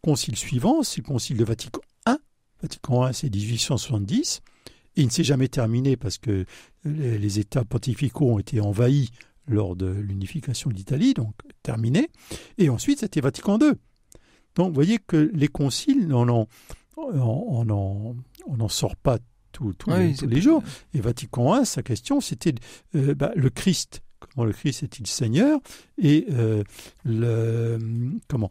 concile 0.02 0.36
suivant, 0.36 0.82
c'est 0.82 1.02
le 1.02 1.06
concile 1.06 1.36
de 1.36 1.44
Vatican 1.44 1.80
I. 2.06 2.14
Vatican 2.62 3.08
I, 3.08 3.14
c'est 3.14 3.30
1870. 3.32 4.40
Et 4.96 5.02
il 5.02 5.06
ne 5.06 5.10
s'est 5.10 5.24
jamais 5.24 5.48
terminé 5.48 5.96
parce 5.96 6.16
que 6.16 6.46
les, 6.84 7.18
les 7.18 7.38
États 7.38 7.64
pontificaux 7.64 8.32
ont 8.32 8.38
été 8.38 8.60
envahis 8.60 9.10
lors 9.48 9.76
de 9.76 9.86
l'unification 9.86 10.70
d'Italie, 10.70 11.14
donc 11.14 11.34
terminé. 11.62 12.08
Et 12.58 12.68
ensuite, 12.68 13.00
c'était 13.00 13.20
Vatican 13.20 13.58
II. 13.60 13.72
Donc, 14.54 14.68
vous 14.68 14.74
voyez 14.74 14.98
que 14.98 15.30
les 15.34 15.48
conciles, 15.48 16.12
on 16.14 16.26
n'en 16.26 16.46
on, 16.96 17.02
on 17.12 17.70
en- 17.70 18.16
on 18.46 18.56
n'en 18.56 18.68
sort 18.68 18.96
pas 18.96 19.18
tous 19.52 19.74
Oui, 19.86 20.08
les, 20.08 20.14
tous 20.14 20.26
les 20.26 20.40
jours. 20.40 20.62
Et 20.94 21.00
Vatican 21.00 21.60
I, 21.62 21.66
sa 21.66 21.82
question, 21.82 22.20
c'était 22.20 22.54
euh, 22.94 23.14
bah, 23.14 23.32
le 23.36 23.50
Christ. 23.50 24.00
Comment 24.18 24.46
le 24.46 24.52
Christ 24.54 24.82
est-il 24.82 25.06
Seigneur? 25.06 25.60
Et 25.98 26.26
euh, 26.30 26.62
le, 27.04 27.78
comment 28.28 28.48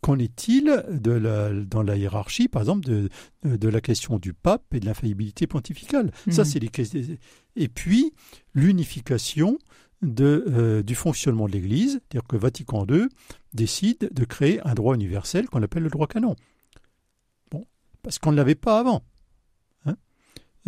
Qu'en 0.00 0.18
est-il 0.18 0.84
de 0.90 1.12
la, 1.12 1.52
dans 1.52 1.82
la 1.82 1.96
hiérarchie, 1.96 2.48
par 2.48 2.62
exemple, 2.62 2.84
de, 2.84 3.08
de, 3.44 3.56
de 3.56 3.68
la 3.68 3.80
question 3.80 4.18
du 4.18 4.32
pape 4.32 4.64
et 4.74 4.80
de 4.80 4.86
l'infaillibilité 4.86 5.46
pontificale? 5.46 6.10
Ça, 6.30 6.42
Mhm. 6.42 6.48
c'est 6.48 6.58
questions. 6.68 7.00
Et 7.56 7.68
puis, 7.68 8.12
l'unification 8.54 9.58
euh, 10.20 10.82
du 10.82 10.94
fonctionnement 10.94 11.46
de 11.46 11.52
l'Église, 11.52 11.92
c'est-à-dire 11.92 12.26
que 12.26 12.36
Vatican 12.36 12.86
II 12.88 13.06
décide 13.52 14.10
de 14.12 14.24
créer 14.24 14.60
un 14.66 14.74
droit 14.74 14.94
universel 14.94 15.48
qu'on 15.48 15.62
appelle 15.62 15.82
le 15.82 15.90
droit 15.90 16.06
canon. 16.06 16.36
Bon, 17.50 17.64
parce 18.02 18.18
qu'on 18.18 18.32
ne 18.32 18.36
l'avait 18.36 18.54
pas 18.54 18.78
avant. 18.78 19.02
Hein 19.86 19.96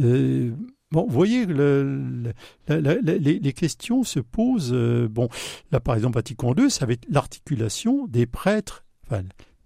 Euh, 0.00 0.52
Bon, 0.92 1.04
vous 1.04 1.12
voyez, 1.12 1.46
les, 1.46 3.52
questions 3.52 4.04
se 4.04 4.20
posent. 4.20 4.72
euh, 4.72 5.08
bon, 5.08 5.28
là, 5.72 5.80
par 5.80 5.96
exemple, 5.96 6.14
Vatican 6.14 6.54
II, 6.54 6.70
ça 6.70 6.86
va 6.86 6.92
être 6.92 7.06
l'articulation 7.08 8.06
des 8.06 8.26
prêtres, 8.26 8.84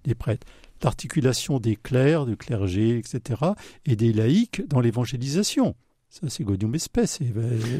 des 0.05 0.15
prêtres, 0.15 0.47
l'articulation 0.83 1.61
des 1.61 1.77
clercs, 1.77 2.25
du 2.25 2.39
clergé, 2.39 2.97
etc., 2.97 3.39
et 3.85 3.97
des 3.97 4.15
laïcs 4.15 4.67
dans 4.67 4.81
l'évangélisation. 4.81 5.77
Ça, 6.11 6.26
c'est 6.29 6.43
Gaudium 6.43 6.75
Espèce. 6.75 7.21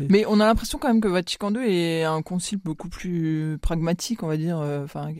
Mais 0.09 0.25
on 0.27 0.39
a 0.39 0.47
l'impression 0.47 0.79
quand 0.79 0.87
même 0.89 1.01
que 1.01 1.09
Vatican 1.09 1.53
II 1.53 1.61
est 1.69 2.05
un 2.05 2.23
concile 2.23 2.59
beaucoup 2.65 2.89
plus 2.89 3.59
pragmatique, 3.61 4.23
on 4.23 4.29
va 4.29 4.37
dire. 4.37 4.59
euh, 4.61 4.85
Enfin, 4.85 5.13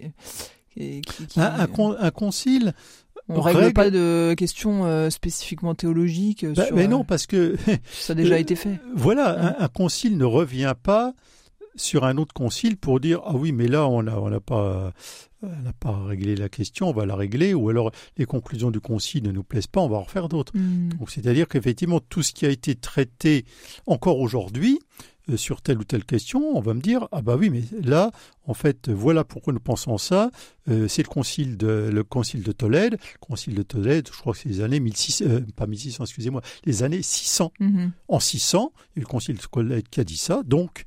qui- 0.73 1.01
qui- 1.03 1.27
qui- 1.27 1.41
un, 1.41 1.61
un 1.61 1.67
con- 1.67 1.97
un 1.99 2.11
concile. 2.13 2.73
on 3.29 3.41
règle, 3.41 3.59
règle- 3.61 3.73
pas 3.75 3.91
de 3.91 4.35
questions 4.39 4.85
euh, 4.87 5.11
spécifiquement 5.11 5.75
théologiques. 5.75 6.47
bah, 6.47 6.67
sur, 6.67 6.77
mais 6.77 6.85
euh, 6.85 6.89
non, 6.89 7.05
parce 7.05 7.27
que 7.27 7.57
ça 7.93 8.13
a 8.13 8.17
déjà 8.17 8.39
été 8.39 8.55
fait. 8.55 8.79
Voilà, 8.95 9.35
Ouais. 9.35 9.41
un, 9.59 9.65
un 9.65 9.69
concile 9.69 10.17
ne 10.17 10.25
revient 10.25 10.75
pas 10.81 11.13
sur 11.77 12.05
un 12.05 12.17
autre 12.17 12.35
concile 12.35 12.77
pour 12.77 13.01
dire 13.01 13.21
ah 13.25 13.35
oui 13.35 13.53
mais 13.53 13.69
là 13.69 13.87
on 13.89 14.03
n'a 14.03 14.19
on 14.21 14.31
n'a 14.31 14.41
pas 14.41 14.93
on 15.43 15.63
n'a 15.63 15.73
pas 15.73 16.05
réglé 16.05 16.37
la 16.37 16.49
question 16.49 16.89
on 16.89 16.93
va 16.93 17.07
la 17.07 17.17
régler 17.17 17.55
ou 17.55 17.69
alors 17.69 17.91
les 18.17 18.25
conclusions 18.27 18.71
du 18.71 18.81
concile 18.81 19.25
ne 19.25 19.33
nous 19.33 19.45
plaisent 19.45 19.67
pas 19.67 19.81
on 19.81 19.89
va 19.89 19.97
en 19.99 20.03
refaire 20.03 20.29
d'autres. 20.29 20.53
Hmm. 20.57 20.91
donc 20.99 21.11
c'est-à-dire 21.11 21.49
qu'effectivement 21.49 22.01
tout 22.01 22.23
ce 22.23 22.33
qui 22.33 22.47
a 22.47 22.51
été 22.51 22.75
traité 22.75 23.45
encore 23.87 24.19
aujourd'hui 24.19 24.79
euh, 25.29 25.37
sur 25.37 25.63
telle 25.63 25.79
ou 25.79 25.85
telle 25.85 26.05
question 26.05 26.57
on 26.57 26.61
va 26.61 26.75
me 26.75 26.81
dire 26.81 27.09
ah 27.13 27.23
bah 27.23 27.37
oui 27.39 27.51
mais 27.51 27.63
là 27.83 28.11
en 28.47 28.55
fait 28.55 28.89
voilà 28.89 29.23
pourquoi 29.25 29.53
nous 29.53 29.61
pensons 29.61 29.97
ça. 29.99 30.31
Euh, 30.69 30.89
c'est 30.89 31.03
le 31.03 31.09
concile 31.09 31.57
de 31.57 31.89
le 31.93 32.05
concile 32.05 32.43
de 32.43 32.53
Tolède. 32.53 32.93
Le 32.93 33.19
concile 33.21 33.55
de 33.55 33.63
Tolède 33.63 34.09
je 34.13 34.19
crois 34.19 34.33
que 34.33 34.41
c'est 34.41 34.49
les 34.49 34.61
années 34.61 34.81
1600 34.81 35.25
euh, 35.27 35.41
pas 35.57 35.67
1600 35.67 36.05
excusez-moi 36.05 36.43
les 36.65 36.83
années 36.83 37.03
600 37.03 37.53
Mhm. 37.61 37.93
en 38.09 38.21
600, 38.21 38.73
et 38.97 39.01
le 39.01 39.07
concile 39.07 39.37
de 39.37 39.47
Colette 39.47 39.89
qui 39.89 40.01
a 40.01 40.05
dit 40.05 40.17
ça, 40.17 40.43
donc 40.45 40.85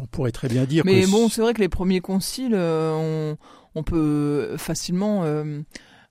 on 0.00 0.06
pourrait 0.06 0.32
très 0.32 0.48
bien 0.48 0.64
dire 0.64 0.84
Mais 0.84 1.02
que... 1.02 1.10
bon, 1.10 1.28
c'est 1.28 1.40
vrai 1.40 1.54
que 1.54 1.60
les 1.60 1.68
premiers 1.68 2.00
conciles, 2.00 2.54
euh, 2.54 2.92
on, 2.94 3.36
on 3.74 3.82
peut 3.82 4.56
facilement 4.56 5.24
euh, 5.24 5.60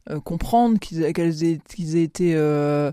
euh, 0.10 0.20
comprendre 0.20 0.80
qu'ils 0.80 1.14
qu'elles 1.14 1.44
aient, 1.44 1.60
été 1.96 2.34
euh, 2.36 2.92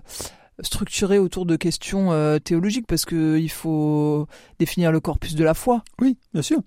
structuré 0.61 1.19
autour 1.19 1.45
de 1.45 1.55
questions 1.55 2.11
euh, 2.11 2.39
théologiques 2.39 2.87
parce 2.87 3.05
que 3.05 3.37
il 3.37 3.51
faut 3.51 4.27
définir 4.59 4.91
le 4.91 4.99
corpus 4.99 5.35
de 5.35 5.43
la 5.43 5.53
foi. 5.53 5.83
Oui, 6.01 6.17
bien 6.33 6.41
sûr, 6.41 6.59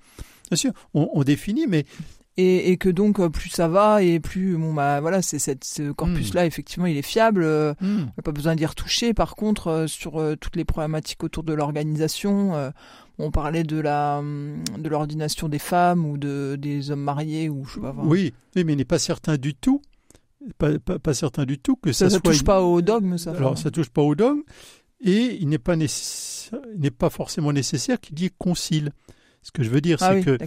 bien 0.50 0.56
sûr. 0.56 0.73
On, 0.95 1.09
on 1.14 1.25
définit, 1.25 1.66
mais 1.66 1.85
et, 2.37 2.71
et, 2.71 2.76
que 2.76 2.88
donc 2.88 3.18
euh, 3.18 3.28
plus 3.28 3.50
ça 3.50 3.68
va 3.68 4.02
et 4.02 4.21
plus 4.21 4.56
bon 4.56 4.75
bah 4.75 5.00
voilà 5.00 5.23
c'est 5.23 5.38
ce 5.64 5.90
corpus 5.92 6.35
là 6.35 6.45
effectivement 6.45 6.87
il 6.87 6.97
est 6.97 7.02
fiable 7.02 7.42
euh, 7.42 7.73
mm. 7.80 7.87
on 8.00 8.12
n'a 8.16 8.23
pas 8.23 8.33
besoin 8.33 8.54
d'y 8.54 8.66
retoucher 8.66 9.14
par 9.14 9.37
contre 9.37 9.68
euh, 9.68 9.87
sur 9.87 10.21
euh, 10.21 10.37
toutes 10.37 10.56
les 10.56 10.64
problématiques 10.64 11.25
autour 11.25 11.45
de 11.45 11.54
l'organisation 11.54 12.54
euh, 12.54 12.71
on 13.19 13.31
parlait 13.31 13.65
de 13.65 13.79
la 13.79 14.23
de 14.23 14.89
l'ordination 14.89 15.49
des 15.49 15.59
femmes 15.59 16.05
ou 16.05 16.19
de 16.19 16.57
des 16.59 16.91
hommes 16.91 17.03
mariés 17.03 17.49
ou 17.49 17.65
je 17.65 17.75
sais 17.75 17.81
pas 17.81 17.91
enfin, 17.91 18.03
oui, 18.05 18.35
mais 18.55 18.63
il 18.73 18.77
n'est 18.77 18.85
pas 18.85 18.99
certain 18.99 19.37
du 19.37 19.55
tout, 19.55 19.81
pas, 20.59 20.79
pas, 20.79 20.99
pas 20.99 21.15
certain 21.15 21.45
du 21.45 21.59
tout 21.59 21.77
que 21.77 21.93
ça, 21.93 22.07
ça, 22.07 22.17
ça 22.17 22.21
soit. 22.23 22.33
touche 22.33 22.45
pas 22.45 22.63
au 22.63 22.83
dogme 22.83 23.19
ça 23.19 23.33
Alors 23.33 23.57
ça 23.59 23.71
touche 23.71 23.91
pas 23.91 24.03
au 24.03 24.15
dogme 24.15 24.43
et 25.01 25.39
il 25.41 25.49
n'est 25.49 25.59
pas 25.59 25.77
n'est 25.77 26.91
pas 26.91 27.11
forcément 27.11 27.53
nécessaire 27.53 28.01
qu'il 28.01 28.19
y 28.21 28.27
ait 28.27 28.33
concile. 28.37 28.93
Ce 29.43 29.53
que 29.53 29.63
je 29.63 29.71
veux 29.71 29.81
dire, 29.81 29.99
ah 30.01 30.09
c'est 30.11 30.17
oui 30.17 30.25
que 30.25 30.39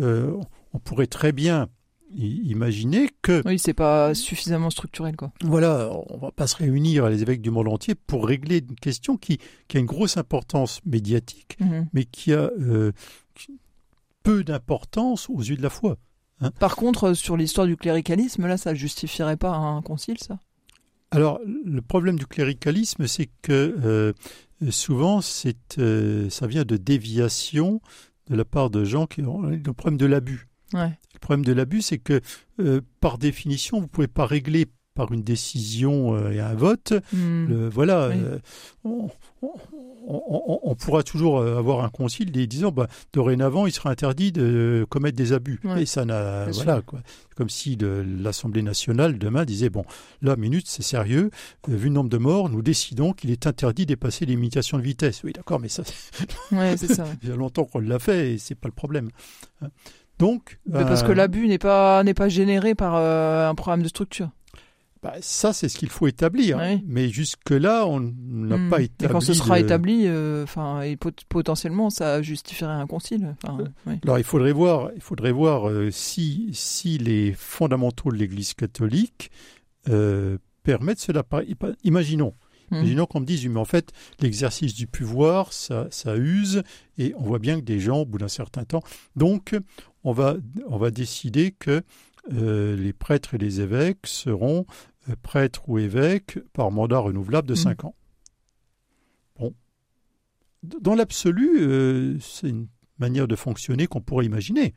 euh, 0.00 0.36
on 0.74 0.78
pourrait 0.78 1.06
très 1.06 1.32
bien 1.32 1.68
imaginer 2.16 3.08
que 3.22 3.42
oui 3.46 3.58
c'est 3.58 3.74
pas 3.74 4.14
suffisamment 4.14 4.70
structurel 4.70 5.16
quoi 5.16 5.32
voilà, 5.42 5.90
on 6.10 6.18
va 6.18 6.30
pas 6.30 6.46
se 6.46 6.56
réunir 6.56 7.08
les 7.08 7.22
évêques 7.22 7.42
du 7.42 7.50
monde 7.50 7.68
entier 7.68 7.94
pour 7.94 8.26
régler 8.26 8.58
une 8.58 8.76
question 8.76 9.16
qui, 9.16 9.38
qui 9.68 9.76
a 9.76 9.80
une 9.80 9.86
grosse 9.86 10.16
importance 10.16 10.80
médiatique, 10.84 11.56
Mhm. 11.60 11.88
mais 11.92 12.04
qui 12.04 12.32
a 12.32 12.50
euh, 12.60 12.92
peu 14.22 14.44
d'importance 14.44 15.28
aux 15.30 15.40
yeux 15.40 15.56
de 15.56 15.62
la 15.62 15.70
foi. 15.70 15.96
par 16.58 16.76
contre 16.76 17.10
euh, 17.10 17.14
sur 17.14 17.36
l'histoire 17.36 17.66
du 17.66 17.76
cléricalisme 17.76 18.46
là 18.46 18.56
ça 18.56 18.74
justifierait 18.74 19.36
pas 19.36 19.54
un 19.54 19.82
concile 19.82 20.18
ça? 20.18 20.38
Alors, 21.14 21.40
le 21.44 21.82
problème 21.82 22.18
du 22.18 22.26
cléricalisme, 22.26 23.06
c'est 23.06 23.28
que 23.42 23.52
euh, 23.84 24.12
souvent, 24.70 25.20
c'est, 25.20 25.78
euh, 25.78 26.30
ça 26.30 26.46
vient 26.46 26.64
de 26.64 26.78
déviation 26.78 27.82
de 28.30 28.34
la 28.36 28.46
part 28.46 28.70
de 28.70 28.82
gens 28.86 29.06
qui 29.06 29.20
ont 29.20 29.42
le 29.42 29.60
problème 29.74 29.98
de 29.98 30.06
l'abus. 30.06 30.48
ouais 30.72 30.98
problème 31.22 31.44
de 31.44 31.52
l'abus, 31.52 31.80
c'est 31.82 31.98
que, 31.98 32.20
euh, 32.60 32.80
par 33.00 33.16
définition, 33.18 33.78
vous 33.78 33.84
ne 33.84 33.88
pouvez 33.88 34.08
pas 34.08 34.26
régler 34.26 34.66
par 34.94 35.10
une 35.10 35.22
décision 35.22 36.14
euh, 36.14 36.32
et 36.32 36.40
un 36.40 36.54
vote. 36.54 36.92
Hmm. 37.14 37.46
Le- 37.48 37.68
voilà, 37.70 38.08
Oui. 38.10 38.16
euh, 38.18 38.38
on, 38.84 39.08
on- 39.40 39.52
on- 40.06 40.22
on- 40.28 40.60
on 40.64 40.74
pourra 40.74 41.02
toujours 41.02 41.40
avoir 41.40 41.82
un 41.84 41.88
concile 41.88 42.30
des- 42.30 42.46
disant 42.46 42.72
bah, 42.72 42.88
dorénavant 43.14 43.66
il 43.66 43.72
sera 43.72 43.88
interdit 43.90 44.32
de 44.32 44.84
commettre 44.90 45.16
des 45.16 45.32
abus. 45.32 45.60
Ouais. 45.64 45.82
Et 45.82 45.86
ça 45.86 46.04
n'a 46.04 46.50
voilà 46.50 46.82
quoi. 46.82 47.00
Comme 47.36 47.48
si 47.48 47.78
l'Assemblée 47.80 48.62
nationale 48.62 49.16
demain 49.18 49.44
disait 49.46 49.70
bon 49.70 49.84
là 50.20 50.36
minute 50.36 50.66
c'est 50.68 50.82
sérieux 50.82 51.30
euh, 51.70 51.74
vu 51.76 51.86
le 51.88 51.94
nombre 51.94 52.10
de 52.10 52.18
morts 52.18 52.50
nous 52.50 52.62
décidons 52.62 53.12
qu'il 53.14 53.30
est 53.30 53.46
interdit 53.46 53.86
de 53.86 53.90
dépasser 53.94 54.26
les 54.26 54.34
limitations 54.34 54.76
de 54.76 54.82
vitesse. 54.82 55.22
Oui 55.24 55.32
d'accord 55.32 55.60
mais 55.60 55.68
ça 55.68 55.84
ouais 56.50 56.76
c'est 56.76 56.92
ça 56.92 57.06
il 57.22 57.28
y 57.28 57.32
a 57.32 57.36
longtemps 57.36 57.64
qu'on 57.64 57.78
l'a 57.78 57.98
fait 58.00 58.34
et 58.34 58.38
c'est 58.38 58.56
pas 58.56 58.68
le 58.68 58.74
problème. 58.74 59.08
hein. 59.62 59.68
Donc 60.18 60.58
Mais 60.66 60.82
parce 60.84 61.02
euh, 61.02 61.06
que 61.06 61.12
l'abus 61.12 61.48
n'est 61.48 61.58
pas 61.58 62.02
n'est 62.04 62.14
pas 62.14 62.28
généré 62.28 62.74
par 62.74 62.94
euh, 62.96 63.48
un 63.48 63.54
programme 63.54 63.82
de 63.82 63.88
structure. 63.88 64.30
bah, 65.02 65.14
ça 65.20 65.52
c'est 65.52 65.68
ce 65.68 65.76
qu'il 65.78 65.88
faut 65.88 66.06
établir. 66.06 66.58
Oui. 66.58 66.82
Mais 66.86 67.08
jusque 67.08 67.50
là 67.50 67.86
on 67.86 67.98
n'a 68.00 68.56
Hmm. 68.56 68.70
pas 68.70 68.80
Et 68.80 68.84
établi. 68.84 69.12
quand 69.12 69.20
ce 69.20 69.34
sera 69.34 69.58
le- 69.58 69.64
établi, 69.64 70.02
euh, 70.06 70.44
enfin, 70.44 70.82
et 70.82 70.96
pot- 70.96 71.24
potentiellement, 71.28 71.90
ça 71.90 72.22
justifierait 72.22 72.72
un 72.74 72.86
concile. 72.86 73.34
Oui. 73.86 73.94
Alors 74.04 74.18
il 74.18 74.24
faudrait 74.24 74.52
voir, 74.52 74.90
il 74.94 75.00
faudrait 75.02 75.32
voir 75.32 75.68
euh, 75.68 75.90
si, 75.90 76.50
si 76.52 76.98
les 76.98 77.32
fondamentaux 77.32 78.12
de 78.12 78.16
l'Église 78.16 78.54
catholique 78.54 79.30
euh, 79.88 80.38
permettent 80.62 81.00
cela. 81.00 81.24
Imaginons, 81.82 82.34
Hmm. 82.72 82.76
imaginons 82.78 83.06
qu'on 83.06 83.20
me 83.20 83.26
dise, 83.26 83.46
mais 83.46 83.60
en 83.60 83.64
fait, 83.64 83.92
l'exercice 84.20 84.74
du 84.74 84.86
pouvoir, 84.86 85.52
ça, 85.52 85.86
ça 85.90 86.16
use, 86.16 86.62
et 86.98 87.14
on 87.16 87.22
voit 87.22 87.38
bien 87.38 87.60
que 87.60 87.64
des 87.64 87.78
gens, 87.78 88.00
au 88.00 88.06
bout 88.06 88.18
d'un 88.18 88.28
certain 88.28 88.64
temps, 88.64 88.82
donc 89.14 89.54
on 90.04 90.12
va, 90.12 90.36
on 90.66 90.78
va 90.78 90.90
décider 90.90 91.52
que 91.52 91.82
euh, 92.32 92.76
les 92.76 92.92
prêtres 92.92 93.34
et 93.34 93.38
les 93.38 93.60
évêques 93.60 94.06
seront 94.06 94.66
euh, 95.08 95.14
prêtres 95.22 95.68
ou 95.68 95.78
évêques 95.78 96.38
par 96.52 96.70
mandat 96.70 96.98
renouvelable 96.98 97.48
de 97.48 97.54
Hmm. 97.54 97.56
5 97.56 97.84
ans. 97.84 97.94
Bon. 99.38 99.54
Dans 100.62 100.94
l'absolu, 100.94 101.60
euh, 101.60 102.18
c'est 102.20 102.48
une 102.48 102.68
manière 102.98 103.26
de 103.28 103.36
fonctionner 103.36 103.86
qu'on 103.86 104.00
pourrait 104.00 104.26
imaginer. 104.26 104.74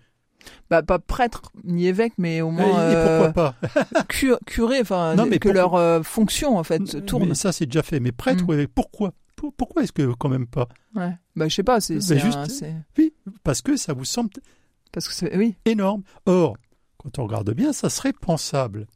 Bah, 0.69 0.83
pas 0.83 0.99
prêtre 0.99 1.51
ni 1.63 1.87
évêque, 1.87 2.13
mais 2.17 2.41
au 2.41 2.51
moins 2.51 2.65
et 2.89 2.95
euh, 2.95 3.23
pourquoi 3.31 3.53
pas? 3.73 4.03
cu- 4.09 4.35
curé, 4.45 4.79
enfin, 4.81 5.15
que 5.39 5.49
leur 5.49 5.75
euh, 5.75 6.01
fonction 6.03 6.57
en 6.57 6.63
fait 6.63 7.05
tourne. 7.05 7.29
Mais 7.29 7.35
ça, 7.35 7.51
c'est 7.51 7.65
déjà 7.65 7.81
fait. 7.83 7.99
Mais 7.99 8.11
prêtre 8.11 8.43
Mm. 8.43 8.47
ou 8.49 8.53
évêque, 8.53 8.71
pourquoi? 8.73 9.13
Pour- 9.35 9.53
Pourquoi 9.53 9.83
est-ce 9.83 9.91
que 9.91 10.13
quand 10.13 10.29
même 10.29 10.47
pas? 10.47 10.67
Ouais. 10.95 11.11
Bah, 11.35 11.47
je 11.47 11.55
sais 11.55 11.63
pas, 11.63 11.79
c'est 11.81 11.99
juste- 11.99 12.63
un- 12.63 12.83
Oui, 12.97 13.13
parce 13.43 13.61
que 13.61 13.75
ça 13.75 13.93
vous 13.93 14.05
semble 14.05 14.29
parce 14.91 15.07
que 15.07 15.13
c'est 15.13 15.35
oui. 15.35 15.55
énorme. 15.65 16.03
Or, 16.25 16.55
quand 16.97 17.19
on 17.19 17.23
regarde 17.25 17.51
bien, 17.53 17.73
ça 17.73 17.89
serait 17.89 18.13
pensable. 18.13 18.87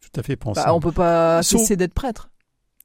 Tout 0.00 0.20
à 0.20 0.22
fait 0.22 0.36
pensable. 0.36 0.66
Bah, 0.66 0.74
on 0.74 0.80
peut 0.80 0.92
pas 0.92 1.42
Sauf- 1.42 1.60
cesser 1.62 1.76
d'être 1.76 1.92
prêtre. 1.94 2.30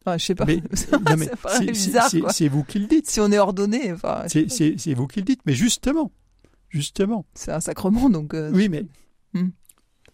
Enfin, 0.06 0.18
je 0.18 0.26
sais 0.26 0.36
pas. 0.36 0.46
C'est- 0.74 1.66
bizarre. 1.72 2.10
c'est- 2.32 2.48
vous 2.48 2.64
qui 2.64 2.80
le 2.80 2.88
dites. 2.88 3.10
Si 3.10 3.20
on 3.20 3.32
est 3.32 3.40
ordonné, 3.40 3.92
enfin, 3.94 4.24
c'est 4.28 4.94
vous 4.94 5.08
qui 5.08 5.20
le 5.20 5.26
dites. 5.26 5.42
Mais 5.46 5.54
justement, 5.54 6.12
justement. 6.70 7.26
c'est 7.36 7.52
un 7.52 7.60
sacrement, 7.62 8.10
donc. 8.10 8.34
euh, 8.34 8.52
Oui, 8.54 8.70
mais 8.70 8.86
Mm. 9.34 9.50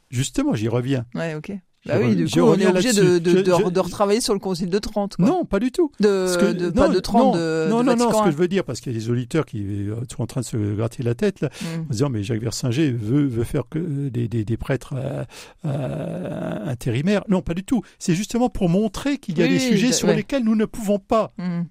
justement, 0.10 0.54
j'y 0.56 0.68
reviens. 0.68 1.06
Ouais, 1.16 1.36
ok. 1.36 1.52
Bah 1.88 1.96
oui, 2.00 2.16
du 2.16 2.26
coup, 2.28 2.42
on 2.42 2.54
est 2.60 2.68
obligé 2.68 2.94
de, 2.94 3.18
de, 3.18 3.32
Je- 3.32 3.38
de, 3.40 3.52
je- 3.66 3.70
de 3.72 3.80
retravailler 3.80 4.22
sur 4.22 4.36
le 4.36 4.40
concile 4.40 4.70
de 4.70 4.78
Trente. 4.78 5.16
Quoi. 5.16 5.26
Non, 5.26 5.46
pas 5.46 5.60
du 5.60 5.72
tout. 5.72 5.92
De, 6.00 6.28
que- 6.40 6.52
de- 6.54 6.66
non, 6.68 6.72
pas 6.74 6.90
de 6.90 7.00
30 7.00 7.34
non, 7.34 7.40
de, 7.42 7.68
non, 7.72 7.84
non, 7.84 7.96
non, 7.96 8.12
ce 8.20 8.24
que 8.26 8.30
je 8.32 8.38
veux 8.38 8.48
dire, 8.48 8.64
parce 8.64 8.82
qu'il 8.82 8.94
y 8.94 8.96
a 8.96 9.00
des 9.00 9.10
auditeurs 9.10 9.48
qui 9.48 9.64
euh, 9.90 9.96
sont 10.16 10.22
en 10.22 10.28
train 10.28 10.42
de 10.42 10.46
se 10.46 10.76
gratter 10.76 11.02
la 11.02 11.16
tête, 11.16 11.42
là, 11.42 11.50
Mm. 11.50 11.80
en 11.82 11.86
disant 11.90 12.10
mais 12.10 12.22
Jacques 12.22 12.42
Versinger 12.44 12.92
veut, 12.92 13.26
veut 13.26 13.44
faire 13.44 13.64
que 13.68 13.80
euh, 13.80 14.10
des, 14.12 14.28
des, 14.28 14.46
des 14.46 14.58
prêtres 14.58 14.94
euh, 14.96 15.24
euh, 15.66 16.66
intérimaires. 16.66 17.24
Non, 17.30 17.42
pas 17.42 17.56
du 17.56 17.64
tout. 17.64 17.82
C'est 17.98 18.14
justement 18.14 18.50
pour 18.50 18.70
montrer 18.70 19.18
qu'il 19.18 19.38
y 19.40 19.42
a 19.42 19.46
Oui, 19.46 19.54
des 19.54 19.60
sujets 19.60 19.92
sur 19.92 20.08
ouais. 20.08 20.16
lesquels 20.16 20.44
nous 20.44 20.56
ne 20.56 20.66
pouvons 20.66 21.00
pas. 21.00 21.34
Mm. 21.40 21.62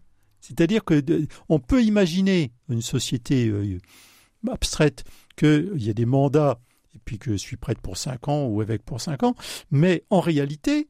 C'est-à-dire 0.41 0.85
que 0.85 1.01
on 1.49 1.61
peut 1.61 1.83
imaginer 1.85 2.53
une 2.69 2.83
société 2.83 3.47
euh, 3.49 3.79
abstraite 4.49 5.05
qu'il 5.37 5.73
y 5.77 5.91
a 5.91 5.93
des 5.93 6.07
mandats 6.07 6.61
et 6.95 6.99
puis 7.05 7.19
que 7.19 7.33
je 7.33 7.37
suis 7.37 7.57
prêtre 7.57 7.81
pour 7.81 7.97
5 7.97 8.29
ans 8.29 8.47
ou 8.47 8.63
évêque 8.63 8.83
pour 8.83 9.01
5 9.01 9.23
ans, 9.23 9.35
mais 9.71 10.05
en 10.11 10.21
réalité, 10.21 10.89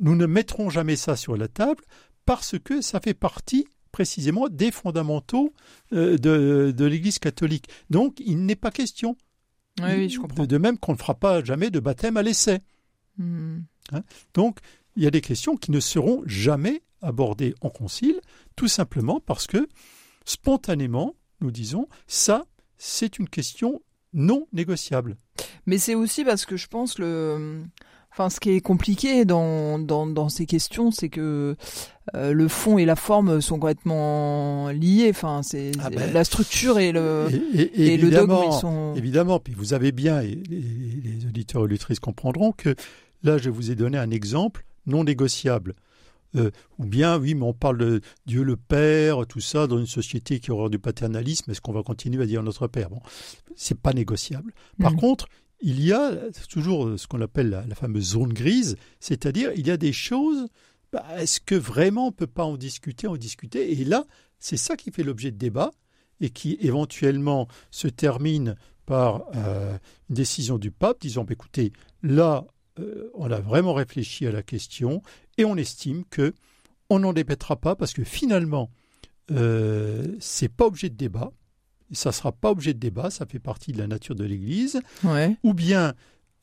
nous 0.00 0.14
ne 0.14 0.26
mettrons 0.26 0.70
jamais 0.70 0.96
ça 0.96 1.16
sur 1.16 1.36
la 1.36 1.48
table 1.48 1.82
parce 2.24 2.58
que 2.58 2.80
ça 2.80 3.00
fait 3.00 3.14
partie 3.14 3.66
précisément 3.90 4.48
des 4.48 4.70
fondamentaux 4.70 5.52
euh, 5.92 6.16
de, 6.16 6.72
de 6.74 6.84
l'Église 6.84 7.18
catholique. 7.18 7.66
Donc, 7.90 8.20
il 8.24 8.46
n'est 8.46 8.56
pas 8.56 8.70
question. 8.70 9.16
Oui, 9.80 9.90
oui, 9.96 10.10
je 10.10 10.18
comprends. 10.18 10.46
De, 10.46 10.58
même 10.58 10.78
qu'on 10.78 10.92
ne 10.92 10.98
fera 10.98 11.14
pas 11.14 11.44
jamais 11.44 11.70
de 11.70 11.80
baptême 11.80 12.16
à 12.16 12.22
l'essai. 12.22 12.60
Mm. 13.18 13.60
Donc, 14.34 14.58
il 14.96 15.02
y 15.02 15.06
a 15.06 15.10
des 15.10 15.20
questions 15.20 15.56
qui 15.56 15.70
ne 15.70 15.80
seront 15.80 16.22
jamais 16.26 16.82
abordées 17.00 17.54
en 17.60 17.70
concile, 17.70 18.20
tout 18.56 18.68
simplement 18.68 19.20
parce 19.20 19.46
que, 19.46 19.68
spontanément, 20.24 21.14
nous 21.40 21.50
disons, 21.50 21.88
ça, 22.06 22.44
c'est 22.84 23.18
une 23.18 23.28
question 23.28 23.80
non 24.12 24.46
négociable. 24.52 25.16
Mais 25.66 25.78
c'est 25.78 25.94
aussi 25.94 26.24
parce 26.24 26.44
que 26.46 26.56
je 26.56 26.66
pense 26.66 26.98
le. 26.98 27.62
Enfin, 28.10 28.28
ce 28.28 28.40
qui 28.40 28.50
est 28.50 28.60
compliqué 28.60 29.24
dans, 29.24 29.78
dans, 29.78 30.06
dans 30.06 30.28
ces 30.28 30.44
questions, 30.44 30.90
c'est 30.90 31.08
que 31.08 31.56
euh, 32.14 32.32
le 32.34 32.46
fond 32.48 32.76
et 32.76 32.84
la 32.84 32.94
forme 32.96 33.40
sont 33.40 33.58
complètement 33.58 34.68
liés. 34.68 35.08
Enfin, 35.10 35.40
c'est 35.42 35.72
Ah 35.80 35.88
ben, 35.88 36.12
la 36.12 36.24
structure 36.24 36.78
et 36.78 36.92
le, 36.92 37.28
Et, 37.54 37.60
et- 37.62 37.94
et 37.94 37.96
le 37.96 38.10
dogme, 38.10 38.36
ils 38.48 38.52
sont. 38.52 38.94
évidemment, 38.96 39.38
puis 39.38 39.54
vous 39.54 39.72
avez 39.72 39.92
bien, 39.92 40.20
et 40.20 40.38
les, 40.50 40.60
les 40.60 41.24
auditeurs 41.26 41.62
et 41.62 41.64
auditrices 41.64 42.00
comprendront 42.00 42.52
que 42.52 42.74
là, 43.22 43.38
je 43.38 43.48
vous 43.48 43.70
ai 43.70 43.76
donné 43.76 43.96
un 43.96 44.10
exemple 44.10 44.64
non 44.86 45.04
négociable. 45.04 45.74
Euh, 46.36 46.50
ou 46.78 46.86
bien, 46.86 47.18
oui, 47.18 47.34
mais 47.34 47.44
on 47.44 47.52
parle 47.52 47.78
de 47.78 48.00
Dieu 48.26 48.42
le 48.42 48.56
Père, 48.56 49.26
tout 49.26 49.40
ça, 49.40 49.66
dans 49.66 49.78
une 49.78 49.86
société 49.86 50.40
qui 50.40 50.50
aura 50.50 50.68
du 50.68 50.78
paternalisme, 50.78 51.50
est-ce 51.50 51.60
qu'on 51.60 51.72
va 51.72 51.82
continuer 51.82 52.22
à 52.22 52.26
dire 52.26 52.42
notre 52.42 52.66
Père? 52.68 52.88
Bon, 52.90 53.00
c'est 53.54 53.78
pas 53.78 53.92
négociable. 53.92 54.52
Par 54.80 54.92
Mm. 54.92 54.96
contre, 54.96 55.26
il 55.60 55.84
y 55.84 55.92
a 55.92 56.12
toujours 56.48 56.98
ce 56.98 57.06
qu'on 57.06 57.20
appelle 57.20 57.50
la, 57.50 57.66
la 57.66 57.74
fameuse 57.74 58.10
zone 58.12 58.32
grise, 58.32 58.76
c'est-à-dire 58.98 59.50
il 59.56 59.66
y 59.66 59.70
a 59.70 59.76
des 59.76 59.92
choses, 59.92 60.48
bah, 60.92 61.04
est-ce 61.18 61.40
que 61.40 61.54
vraiment 61.54 62.04
on 62.04 62.10
ne 62.10 62.14
peut 62.16 62.26
pas 62.26 62.44
en 62.44 62.56
discuter, 62.56 63.06
en 63.06 63.16
discuter? 63.16 63.72
Et 63.80 63.84
là, 63.84 64.04
c'est 64.38 64.56
ça 64.56 64.74
qui 64.76 64.90
fait 64.90 65.04
l'objet 65.04 65.30
de 65.30 65.36
débat 65.38 65.70
et 66.20 66.30
qui 66.30 66.56
éventuellement 66.60 67.46
se 67.70 67.88
termine 67.88 68.56
par 68.86 69.24
euh, 69.36 69.76
une 70.08 70.14
décision 70.16 70.58
du 70.58 70.70
pape 70.70 71.00
disant 71.00 71.24
bah, 71.24 71.32
écoutez, 71.34 71.72
là, 72.02 72.44
euh, 72.80 73.10
on 73.14 73.30
a 73.30 73.38
vraiment 73.40 73.74
réfléchi 73.74 74.26
à 74.26 74.32
la 74.32 74.42
question 74.42 75.02
et 75.38 75.44
on 75.44 75.56
estime 75.56 76.04
que 76.10 76.34
on 76.90 76.98
n'en 77.00 77.12
débattra 77.12 77.56
pas 77.56 77.74
parce 77.74 77.92
que 77.92 78.04
finalement, 78.04 78.70
euh, 79.30 80.16
c'est 80.20 80.48
pas 80.48 80.66
objet 80.66 80.90
de 80.90 80.96
débat. 80.96 81.32
Ça 81.92 82.12
sera 82.12 82.32
pas 82.32 82.50
objet 82.50 82.74
de 82.74 82.78
débat, 82.78 83.10
ça 83.10 83.26
fait 83.26 83.38
partie 83.38 83.72
de 83.72 83.78
la 83.78 83.86
nature 83.86 84.14
de 84.14 84.24
l'Église. 84.24 84.80
Ouais. 85.04 85.36
Ou 85.42 85.54
bien 85.54 85.94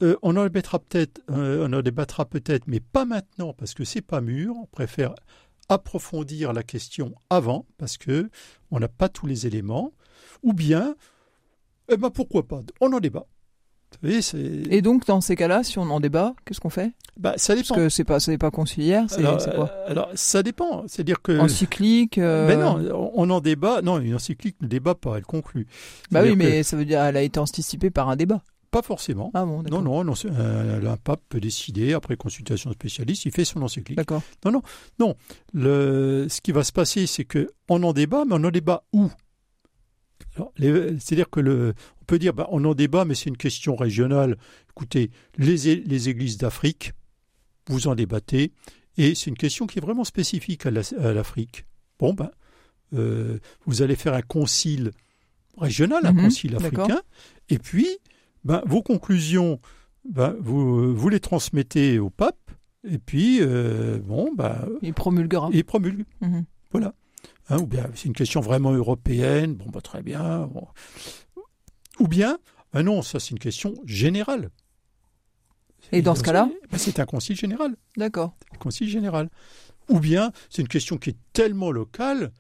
euh, 0.02 0.16
on 0.22 0.36
en 0.38 0.44
débattra 0.44 0.80
peut-être, 0.80 1.22
euh, 1.30 1.68
on 1.68 1.74
en 1.74 1.82
débattra 1.82 2.26
peut-être, 2.26 2.68
mais 2.68 2.80
pas 2.80 3.06
maintenant 3.06 3.54
parce 3.54 3.74
que 3.74 3.84
c'est 3.84 4.02
pas 4.02 4.22
mûr. 4.22 4.56
On 4.56 4.66
préfère 4.66 5.14
approfondir 5.68 6.54
la 6.54 6.64
question 6.64 7.14
avant, 7.30 7.66
parce 7.78 7.98
que 7.98 8.30
on 8.72 8.80
n'a 8.80 8.88
pas 8.88 9.10
tous 9.10 9.28
les 9.28 9.46
éléments, 9.46 9.94
ou 10.42 10.54
bien, 10.54 10.96
eh 11.90 11.98
ben 11.98 12.10
pourquoi 12.10 12.48
pas, 12.48 12.62
on 12.82 12.92
en 12.94 13.00
débat. 13.00 13.28
Et 14.04 14.82
donc, 14.82 15.06
dans 15.06 15.22
ces 15.22 15.36
cas-là, 15.36 15.64
si 15.64 15.78
on 15.78 15.84
en 15.84 16.00
débat, 16.00 16.34
qu'est-ce 16.46 16.60
qu'on 16.60 16.70
fait? 16.70 16.94
Bah, 17.18 17.34
ça 17.38 17.54
dépend. 17.56 17.76
Parce 17.76 17.82
que 17.82 17.90
c'est 17.90 18.04
pas, 18.04 18.20
c'est 18.20 18.38
pas 18.38 18.52
conciliaire, 18.52 19.06
c'est 19.10 19.22
quoi? 19.22 19.70
euh, 19.72 19.90
Alors, 19.90 20.10
ça 20.16 20.42
dépend. 20.42 20.84
C'est-à-dire 20.88 21.22
que. 21.22 21.38
Encyclique. 21.38 22.18
Euh... 22.18 22.48
Ben 22.48 22.60
non, 22.60 23.12
on 23.14 23.30
en 23.30 23.42
débat. 23.42 23.82
Non, 23.82 24.00
une 24.00 24.16
encyclique 24.16 24.56
ne 24.62 24.68
débat 24.68 24.96
pas, 24.96 25.18
elle 25.18 25.26
conclut. 25.26 25.68
Bah 26.12 26.22
oui, 26.24 26.36
mais 26.36 26.64
ça 26.64 26.78
veut 26.78 26.86
dire 26.86 27.00
qu'elle 27.02 27.18
a 27.18 27.22
été 27.22 27.40
anticipée 27.40 27.90
par 27.90 28.10
un 28.10 28.16
débat. 28.16 28.42
Pas 28.72 28.84
forcément. 28.84 29.32
Ah 29.34 29.46
bon, 29.46 29.64
non, 29.64 29.82
non, 29.82 30.04
non 30.04 30.14
un, 30.14 30.98
pape 30.98 31.22
peut 31.28 31.40
décider, 31.40 31.94
après 31.94 32.16
consultation 32.18 32.72
spécialiste, 32.72 33.26
il 33.26 33.32
fait 33.32 33.44
son 33.44 33.64
encyclique. 33.64 33.98
D'accord. 33.98 34.22
Non, 34.46 34.52
non, 34.52 34.62
non. 35.00 35.16
Le, 35.54 36.28
ce 36.30 36.40
qui 36.40 36.52
va 36.52 36.64
se 36.64 36.72
passer, 36.72 37.08
c'est 37.08 37.26
qu'on 37.26 37.82
en 37.82 37.94
débat, 37.94 38.26
mais 38.28 38.36
on 38.36 38.44
en 38.44 38.52
débat 38.52 38.84
où? 38.94 39.10
C'est-à-dire 40.58 41.30
que 41.30 41.40
le, 41.40 41.74
on 42.02 42.06
peut 42.06 42.20
dire, 42.20 42.34
bah, 42.34 42.48
on 42.52 42.64
en 42.66 42.74
débat, 42.74 43.06
mais 43.06 43.16
c'est 43.16 43.30
une 43.30 43.38
question 43.38 43.76
régionale. 43.76 44.38
Écoutez, 44.72 45.12
les, 45.38 45.76
les 45.76 46.10
églises 46.10 46.38
d'Afrique, 46.38 46.94
vous 47.68 47.88
en 47.88 47.96
débattez, 47.96 48.52
et 48.98 49.16
c'est 49.16 49.30
une 49.30 49.38
question 49.38 49.68
qui 49.68 49.80
est 49.80 49.82
vraiment 49.82 50.04
spécifique 50.04 50.66
à 50.66 50.72
l'Afrique. 50.72 51.66
Bon, 52.00 52.14
ben, 52.14 52.32
euh, 52.94 53.40
vous 53.66 53.82
allez 53.82 53.96
faire 53.96 54.14
un 54.14 54.22
concile 54.22 54.92
régional, 55.58 56.06
un 56.06 56.14
mhm, 56.14 56.24
concile 56.24 56.56
africain, 56.56 57.02
et 57.50 57.60
puis 57.60 57.88
ben, 58.44 58.62
vos 58.66 58.82
conclusions, 58.82 59.60
ben, 60.10 60.36
vous, 60.40 60.96
vous 60.96 61.10
les 61.10 61.20
transmettez 61.20 62.00
au 62.00 62.10
pape, 62.10 62.50
et 62.84 62.98
puis, 62.98 63.40
euh, 63.42 64.00
bon, 64.00 64.34
ben, 64.34 64.68
il 64.82 64.94
promulguera. 64.94 65.50
Il 65.52 65.64
promulgue. 65.66 66.06
Mhm. 66.22 66.46
Voilà. 66.72 66.94
Hein, 67.50 67.58
ou 67.60 67.68
bien, 67.68 67.90
c'est 67.96 68.06
une 68.06 68.14
question 68.14 68.42
vraiment 68.42 68.72
européenne, 68.72 69.56
bon, 69.56 69.70
ben, 69.70 69.82
très 69.82 70.02
bien. 70.02 70.50
Ou 72.00 72.08
bien, 72.08 72.38
ben 72.74 72.84
non, 72.84 73.02
ça, 73.02 73.20
c'est 73.20 73.32
une 73.32 73.40
question 73.40 73.74
générale. 73.86 74.52
Et 75.92 76.02
dans 76.02 76.16
ce 76.16 76.24
cas-là 76.24 76.50
ben, 76.72 76.78
C'est 76.78 77.00
un 77.00 77.06
concile 77.06 77.36
général. 77.36 77.76
D'accord. 77.98 78.36
Un 78.54 78.58
concile 78.58 78.88
général. 78.88 79.30
Ou 79.90 80.00
bien, 80.00 80.32
c'est 80.50 80.62
une 80.62 80.68
question 80.68 80.98
qui 80.98 81.12
est 81.12 81.18
tellement 81.34 81.72
locale, 81.72 82.32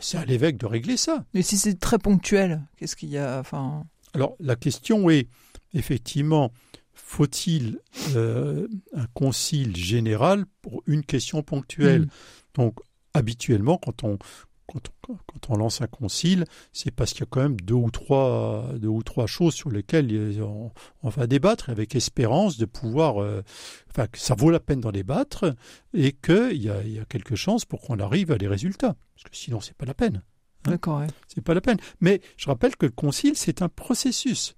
c'est 0.00 0.18
à 0.18 0.24
l'évêque 0.24 0.56
de 0.56 0.66
régler 0.66 0.96
ça. 0.96 1.24
Mais 1.34 1.42
si 1.42 1.56
c'est 1.56 1.78
très 1.78 1.98
ponctuel, 1.98 2.62
qu'est-ce 2.76 2.94
qu'il 2.94 3.10
y 3.10 3.18
a 3.18 3.40
enfin... 3.40 3.84
Alors 4.12 4.36
la 4.38 4.54
question 4.54 5.10
est, 5.10 5.28
effectivement, 5.72 6.52
faut-il 6.92 7.80
euh, 8.14 8.68
un 8.94 9.06
concile 9.12 9.76
général 9.76 10.44
pour 10.62 10.82
une 10.86 11.04
question 11.04 11.42
ponctuelle? 11.42 12.02
Mm. 12.02 12.08
Donc 12.54 12.78
habituellement, 13.14 13.78
quand 13.78 14.04
on, 14.04 14.18
quand, 14.66 15.50
on 15.50 15.56
lance 15.56 15.82
un 15.82 15.86
concile, 15.86 16.44
c'est 16.72 16.90
parce 16.90 17.12
qu'il 17.12 17.20
y 17.20 17.24
a 17.24 17.28
quand 17.30 17.42
même 17.42 17.60
deux 17.60 17.74
ou 17.74 17.90
trois, 17.90 18.70
deux 18.76 18.88
ou 18.88 19.02
trois 19.02 19.26
choses 19.26 19.54
sur 19.54 19.70
lesquelles 19.70 20.40
on, 20.42 21.08
va 21.08 21.26
débattre 21.26 21.70
avec 21.70 21.94
espérance 21.94 22.56
de 22.56 22.64
pouvoir, 22.64 23.22
euh, 23.22 23.42
enfin, 23.90 24.06
que 24.06 24.18
ça 24.18 24.34
vaut 24.34 24.50
la 24.50 24.60
peine 24.60 24.80
d'en 24.80 24.92
débattre 24.92 25.54
et 25.92 26.12
qu'il 26.12 26.62
y 26.62 26.70
a, 26.70 26.82
il 26.82 26.92
y 26.92 26.98
a 26.98 27.04
quelques 27.04 27.34
chances 27.34 27.64
pour 27.64 27.82
qu'on 27.82 27.98
arrive 27.98 28.32
à 28.32 28.38
des 28.38 28.48
résultats. 28.48 28.96
Parce 29.14 29.30
que 29.30 29.36
sinon, 29.36 29.60
c'est 29.60 29.76
pas 29.76 29.86
la 29.86 29.94
peine. 29.94 30.22
Hein. 30.66 30.70
D'accord. 30.70 31.02
C'est 31.28 31.42
pas 31.42 31.54
la 31.54 31.60
peine. 31.60 31.78
Mais 32.00 32.20
je 32.36 32.46
rappelle 32.46 32.76
que 32.76 32.86
le 32.86 32.92
concile, 32.92 33.36
c'est 33.36 33.62
un 33.62 33.68
processus. 33.68 34.56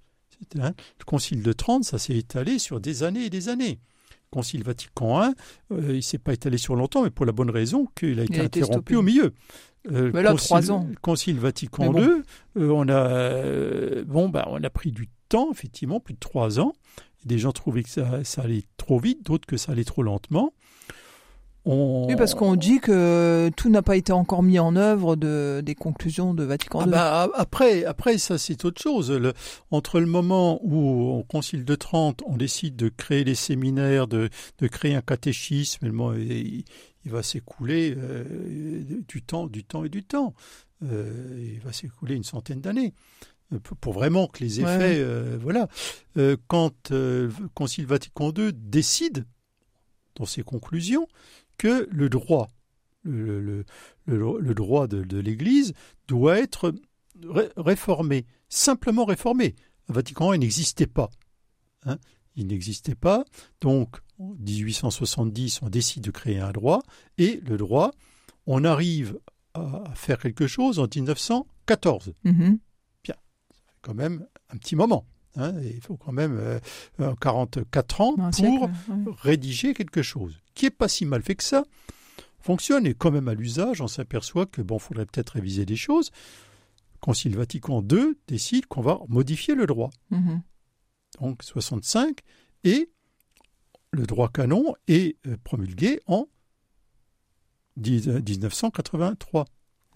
Hein, 0.59 0.73
le 0.99 1.05
concile 1.05 1.43
de 1.43 1.51
Trente, 1.51 1.83
ça 1.83 1.97
s'est 1.97 2.15
étalé 2.15 2.59
sur 2.59 2.79
des 2.79 3.03
années 3.03 3.25
et 3.25 3.29
des 3.29 3.49
années. 3.49 3.79
Le 4.31 4.35
concile 4.35 4.63
Vatican 4.63 5.23
I, 5.23 5.33
euh, 5.71 5.81
il 5.89 5.95
ne 5.95 6.01
s'est 6.01 6.17
pas 6.17 6.33
étalé 6.33 6.57
sur 6.57 6.75
longtemps, 6.75 7.03
mais 7.03 7.09
pour 7.09 7.25
la 7.25 7.31
bonne 7.31 7.49
raison 7.49 7.87
qu'il 7.95 8.19
a 8.19 8.23
été 8.23 8.41
interrompu 8.41 8.95
au 8.95 9.01
milieu. 9.01 9.33
Euh, 9.91 10.11
mais 10.13 10.21
là, 10.21 10.33
trois 10.33 10.69
ans. 10.69 10.87
Concile 11.01 11.39
Vatican 11.39 11.93
II, 11.93 12.23
euh, 12.57 12.69
on, 12.69 12.89
a, 12.89 14.03
bon, 14.03 14.27
bah, 14.27 14.47
on 14.51 14.61
a 14.61 14.69
pris 14.69 14.91
du 14.91 15.07
temps, 15.29 15.49
effectivement, 15.51 16.01
plus 16.01 16.13
de 16.13 16.19
trois 16.19 16.59
ans. 16.59 16.73
Des 17.23 17.39
gens 17.39 17.53
trouvaient 17.53 17.83
que 17.83 17.89
ça, 17.89 18.23
ça 18.25 18.41
allait 18.41 18.63
trop 18.75 18.99
vite, 18.99 19.25
d'autres 19.25 19.47
que 19.47 19.57
ça 19.57 19.71
allait 19.71 19.85
trop 19.85 20.03
lentement. 20.03 20.53
Oui, 21.67 22.15
parce 22.15 22.33
qu'on 22.33 22.55
dit 22.55 22.79
que 22.79 23.49
tout 23.57 23.69
n'a 23.69 23.81
pas 23.81 23.97
été 23.97 24.13
encore 24.13 24.41
mis 24.41 24.57
en 24.57 24.75
œuvre 24.75 25.15
de, 25.15 25.61
des 25.63 25.75
conclusions 25.75 26.33
de 26.33 26.43
Vatican 26.43 26.85
II. 26.85 26.91
Ah 26.93 27.27
bah, 27.27 27.31
après, 27.35 27.83
après, 27.83 28.17
ça 28.17 28.37
c'est 28.37 28.63
autre 28.63 28.81
chose. 28.81 29.11
Le, 29.11 29.33
entre 29.71 29.99
le 29.99 30.05
moment 30.05 30.59
où, 30.63 31.19
au 31.19 31.23
Concile 31.23 31.65
de 31.65 31.75
Trente, 31.75 32.23
on 32.25 32.37
décide 32.37 32.75
de 32.75 32.89
créer 32.89 33.23
les 33.23 33.35
séminaires, 33.35 34.07
de, 34.07 34.29
de 34.59 34.67
créer 34.67 34.95
un 34.95 35.01
catéchisme, 35.01 35.91
il, 36.17 36.63
il 37.07 37.11
va 37.11 37.23
s'écouler 37.23 37.95
euh, 37.97 38.83
du 39.07 39.21
temps, 39.21 39.47
du 39.47 39.63
temps 39.63 39.85
et 39.85 39.89
du 39.89 40.03
temps. 40.03 40.33
Euh, 40.83 41.53
il 41.53 41.61
va 41.61 41.71
s'écouler 41.71 42.15
une 42.15 42.25
centaine 42.25 42.59
d'années 42.59 42.93
euh, 43.53 43.59
pour 43.59 43.93
vraiment 43.93 44.27
que 44.27 44.43
les 44.43 44.59
effets, 44.59 45.01
voilà. 45.37 45.69
quand 46.47 46.91
le 46.91 47.29
Concile 47.53 47.85
Vatican 47.85 48.33
II 48.37 48.51
décide 48.53 49.25
dans 50.15 50.25
ses 50.25 50.43
conclusions 50.43 51.07
que 51.57 51.87
le 51.91 52.09
droit, 52.09 52.49
le, 53.03 53.65
droit 54.53 54.87
de, 54.87 55.17
l'Église 55.17 55.73
doit 56.07 56.37
être 56.37 56.73
réformé, 57.57 58.25
simplement 58.49 59.05
réformé. 59.05 59.55
Le 59.87 59.95
Vatican 59.95 60.33
il 60.33 60.39
n'existait 60.39 60.87
pas. 60.87 61.09
Hein. 61.85 61.97
il 62.35 62.47
n'existait 62.47 62.95
pas. 62.95 63.25
Donc, 63.61 63.97
en 64.19 64.35
1870, 64.39 65.61
on 65.61 65.69
décide 65.69 66.03
de 66.03 66.11
créer 66.11 66.39
un 66.39 66.51
droit, 66.51 66.81
et 67.17 67.39
le 67.45 67.57
droit, 67.57 67.91
on 68.45 68.63
arrive 68.63 69.19
à 69.53 69.83
faire 69.95 70.19
quelque 70.19 70.47
chose 70.47 70.79
en 70.79 70.87
1914. 70.93 72.13
Mm-hmm. 72.25 72.57
Bien, 73.03 73.15
ça 73.51 73.63
fait 73.67 73.79
quand 73.81 73.93
même 73.93 74.27
un 74.49 74.57
petit 74.57 74.75
moment. 74.75 75.05
Hein, 75.37 75.53
il 75.61 75.81
faut 75.81 75.97
quand 75.97 76.11
même 76.11 76.59
44 76.97 78.01
euh, 78.01 78.03
ans 78.03 78.15
pour 78.15 79.15
rédiger 79.19 79.73
quelque 79.73 80.01
chose 80.01 80.39
qui 80.57 80.65
est 80.65 80.71
pas 80.71 80.87
si 80.87 81.05
mal 81.05 81.21
fait 81.21 81.35
que 81.35 81.43
ça. 81.43 81.63
Fonctionne 82.39 82.85
et 82.85 82.93
quand 82.93 83.11
même 83.11 83.27
à 83.27 83.33
l'usage, 83.33 83.81
on 83.81 83.87
s'aperçoit 83.87 84.45
que 84.45 84.61
bon, 84.61 84.79
faudrait 84.79 85.05
peut-être 85.05 85.31
réviser 85.31 85.65
des 85.65 85.75
choses. 85.75 86.11
Concile 86.99 87.35
Vatican 87.35 87.83
II 87.89 88.17
décide 88.27 88.65
qu'on 88.65 88.81
va 88.81 88.99
modifier 89.07 89.53
le 89.53 89.67
droit. 89.67 89.91
Mm-hmm. 90.11 90.39
Donc 91.21 91.43
65 91.43 92.19
et 92.63 92.89
le 93.91 94.05
droit 94.05 94.29
canon 94.29 94.73
est 94.87 95.17
euh, 95.27 95.37
promulgué 95.43 96.01
en 96.07 96.27
1983. 97.77 99.45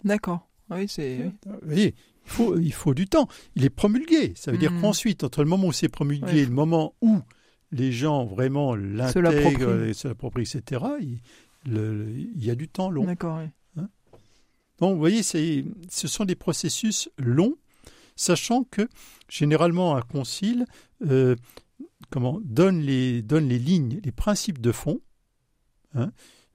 D'accord. 0.04 0.48
Oui, 0.70 0.86
c'est. 0.88 1.32
Vous 1.44 1.58
voyez, 1.62 1.94
il 2.26 2.30
faut, 2.30 2.58
il 2.58 2.72
faut 2.72 2.94
du 2.94 3.06
temps. 3.06 3.28
Il 3.56 3.64
est 3.64 3.70
promulgué. 3.70 4.32
Ça 4.36 4.52
veut 4.52 4.58
dire 4.58 4.72
mm. 4.72 4.80
qu'ensuite, 4.80 5.24
entre 5.24 5.42
le 5.42 5.48
moment 5.48 5.68
où 5.68 5.72
c'est 5.72 5.88
promulgué 5.88 6.38
et 6.38 6.44
le 6.44 6.52
moment 6.52 6.94
où 7.00 7.20
les 7.70 7.92
gens 7.92 8.24
vraiment 8.24 8.74
l'intègrent, 8.74 9.92
se 9.94 10.08
l'approprient, 10.08 10.42
etc., 10.42 10.84
il, 11.00 11.20
il, 11.66 12.44
y 12.44 12.50
a 12.50 12.54
du 12.54 12.68
temps 12.68 12.90
long. 12.90 13.04
D'accord. 13.04 13.38
Hein 13.38 13.88
Donc, 14.78 14.94
vous 14.94 14.98
voyez, 14.98 15.22
ce 15.22 15.64
sont 15.90 16.24
des 16.24 16.34
processus 16.34 17.08
longs, 17.18 17.56
sachant 18.16 18.64
que 18.64 18.88
généralement 19.28 19.96
un 19.96 20.02
concile 20.02 20.66
euh, 21.06 21.36
comment, 22.10 22.40
donne, 22.44 22.80
les, 22.80 23.22
donne 23.22 23.48
les 23.48 23.58
lignes, 23.58 24.00
les 24.04 24.12
principes 24.12 24.60
de 24.60 24.72
fond. 24.72 25.00
Hein, 25.94 26.12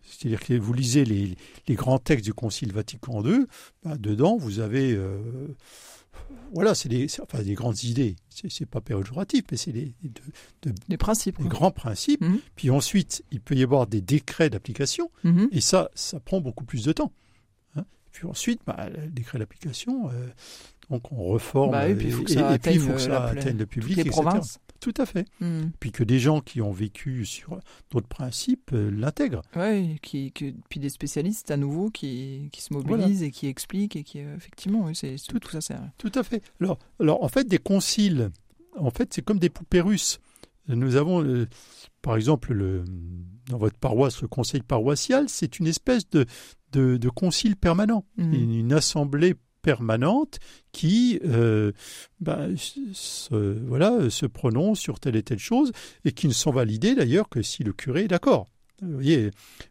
c'est-à-dire 0.08 0.40
que 0.40 0.54
vous 0.54 0.74
lisez 0.74 1.06
les, 1.06 1.36
grands 1.76 2.00
textes 2.00 2.26
du 2.26 2.34
Concile 2.34 2.72
Vatican 2.72 3.24
II, 3.24 3.46
bah, 3.84 3.98
dedans 3.98 4.38
vous 4.38 4.60
avez, 4.60 4.94
euh, 4.94 5.20
voilà, 6.54 6.76
c'est 6.76 6.90
des, 6.90 7.08
enfin, 7.22 7.44
des 7.44 7.54
grandes 7.54 7.84
idées. 7.84 8.16
C'est, 8.30 8.66
pas 8.66 8.82
péjoratif, 8.82 9.44
mais 9.52 9.58
c'est 9.58 9.72
des, 9.72 9.94
des 10.88 10.98
principes, 10.98 11.42
des 11.42 11.50
grands 11.50 11.72
principes. 11.72 12.22
Mhm. 12.22 12.40
Puis 12.56 12.70
ensuite, 12.70 13.24
il 13.32 13.42
peut 13.42 13.56
y 13.56 13.64
avoir 13.64 13.88
des 13.88 14.02
décrets 14.02 14.50
d'application, 14.50 15.12
mhm. 15.24 15.50
et 15.52 15.62
ça, 15.62 15.90
ça 15.96 16.20
prend 16.20 16.40
beaucoup 16.40 16.64
plus 16.64 16.84
de 16.84 16.92
temps. 16.94 17.12
Hein. 17.76 17.84
Puis 18.12 18.28
ensuite, 18.28 18.62
bah, 18.66 18.90
le 18.90 19.08
décret 19.08 19.40
d'application, 19.40 20.10
euh, 20.10 20.28
donc 20.90 21.12
on 21.12 21.24
reforme, 21.24 21.72
bah 21.72 21.90
et, 21.90 21.96
puis 21.96 22.08
il 22.08 22.14
faut 22.14 22.24
que 22.24 22.32
ça, 22.32 22.50
atteigne, 22.50 23.58
le 23.58 23.66
public, 23.66 23.98
les 23.98 24.06
provinces. 24.06 24.60
Tout 24.80 24.94
à 24.98 25.06
fait. 25.06 25.26
Hmm. 25.40 25.70
Puis 25.80 25.92
que 25.92 26.04
des 26.04 26.20
gens 26.20 26.42
qui 26.42 26.62
ont 26.62 26.72
vécu 26.72 27.26
sur 27.26 27.60
d'autres 27.92 28.08
principes 28.08 28.72
euh, 28.74 28.92
l'intègrent. 28.92 29.42
Oui, 29.56 30.00
qui, 30.02 30.34
puis 30.70 30.80
des 30.80 30.90
spécialistes 30.90 31.52
à 31.52 31.58
nouveau 31.58 31.90
qui, 31.90 32.50
qui 32.52 32.62
se 32.62 32.74
mobilisent 32.74 33.24
et 33.24 33.32
qui 33.32 33.48
expliquent 33.48 33.96
et 33.96 34.04
qui, 34.04 34.20
euh, 34.20 34.36
effectivement, 34.36 34.86
oui, 34.86 34.96
c'est, 34.96 35.16
tout, 35.28 35.40
tout 35.40 35.52
ça 35.52 35.62
sert. 35.62 35.82
Tout 35.98 36.12
à 36.16 36.24
fait. 36.24 36.44
Alors, 36.62 36.78
alors, 37.00 37.24
en 37.24 37.28
fait, 37.28 37.48
des 37.48 37.58
conciles, 37.58 38.30
en 38.78 38.92
fait, 38.92 39.14
c'est 39.14 39.22
comme 39.22 39.40
des 39.40 39.50
poupées 39.50 39.82
russes. 39.82 40.20
Nous 40.68 40.98
avons, 40.98 41.24
euh, 41.24 41.48
par 42.02 42.18
exemple, 42.18 42.54
le, 42.54 42.84
dans 43.50 43.58
votre 43.58 43.78
paroisse, 43.78 44.22
le 44.22 44.28
conseil 44.28 44.62
paroissial, 44.62 45.30
c'est 45.30 45.60
une 45.60 45.68
espèce 45.68 46.10
de, 46.10 46.26
de, 46.74 46.98
de 46.98 47.10
concile 47.10 47.56
permanent, 47.56 48.06
hmm. 48.18 48.34
une, 48.34 48.54
une 48.54 48.74
assemblée 48.74 49.36
permanente 49.68 50.40
qui 50.72 51.20
euh, 51.26 51.74
ben, 52.22 52.56
se, 52.56 53.36
voilà, 53.68 54.10
se 54.10 54.26
sur 54.76 55.02
telle 55.02 55.18
et 55.18 55.24
telle 55.24 55.40
chose 55.40 55.74
et 56.06 56.14
qui 56.14 56.30
ne 56.30 56.34
sont 56.34 56.52
validées 56.52 56.96
d'ailleurs 56.96 57.28
que 57.28 57.42
si 57.42 57.66
le 57.66 57.74
curé 57.74 58.06
est 58.06 58.08
d'accord. 58.08 58.48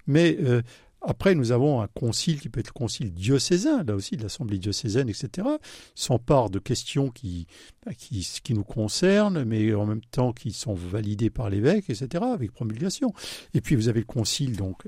Mais 0.07 0.37
euh, 0.39 0.61
Après, 1.01 1.35
nous 1.35 1.51
avons 1.51 1.81
un 1.81 1.87
concile 1.87 2.43
qui 2.43 2.51
peut 2.51 2.61
être 2.61 2.75
le 2.75 2.79
concile 2.79 3.15
diocésain, 3.15 3.85
là 3.85 3.95
aussi 3.95 4.19
de 4.19 4.23
l'Assemblée 4.23 4.59
diocésaine, 4.59 5.09
etc., 5.09 5.49
s'empare 5.95 6.51
de 6.51 6.59
questions 6.59 7.09
qui, 7.09 7.47
bah, 7.87 7.95
qui, 7.95 8.29
qui 8.45 8.53
nous 8.53 8.65
concernent, 8.65 9.45
mais 9.45 9.73
en 9.73 9.87
même 9.87 10.05
temps 10.11 10.35
qui 10.35 10.51
sont 10.51 10.75
validées 10.75 11.31
par 11.31 11.49
l'évêque, 11.49 11.89
etc., 11.89 12.23
avec 12.35 12.53
promulgation. 12.53 13.15
Et 13.55 13.63
puis 13.63 13.77
vous 13.77 13.89
avez 13.89 14.01
le 14.01 14.07
concile, 14.07 14.57
donc, 14.59 14.87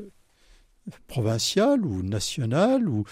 provincial 1.07 1.85
ou 1.85 2.03
national 2.03 2.89
ou, 2.89 3.05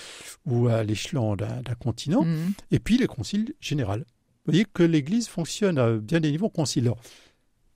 ou 0.46 0.68
à 0.68 0.82
l'échelon 0.84 1.36
d'un 1.36 1.62
continent, 1.78 2.22
Mhm. 2.24 2.52
et 2.70 2.78
puis 2.78 2.98
le 2.98 3.06
concile 3.06 3.54
général. 3.60 4.00
Vous 4.00 4.52
voyez 4.52 4.64
que 4.72 4.82
l'Église 4.82 5.28
fonctionne 5.28 5.78
à 5.78 5.92
bien 5.96 6.20
des 6.20 6.30
niveaux 6.30 6.48
conciliaires. 6.50 6.94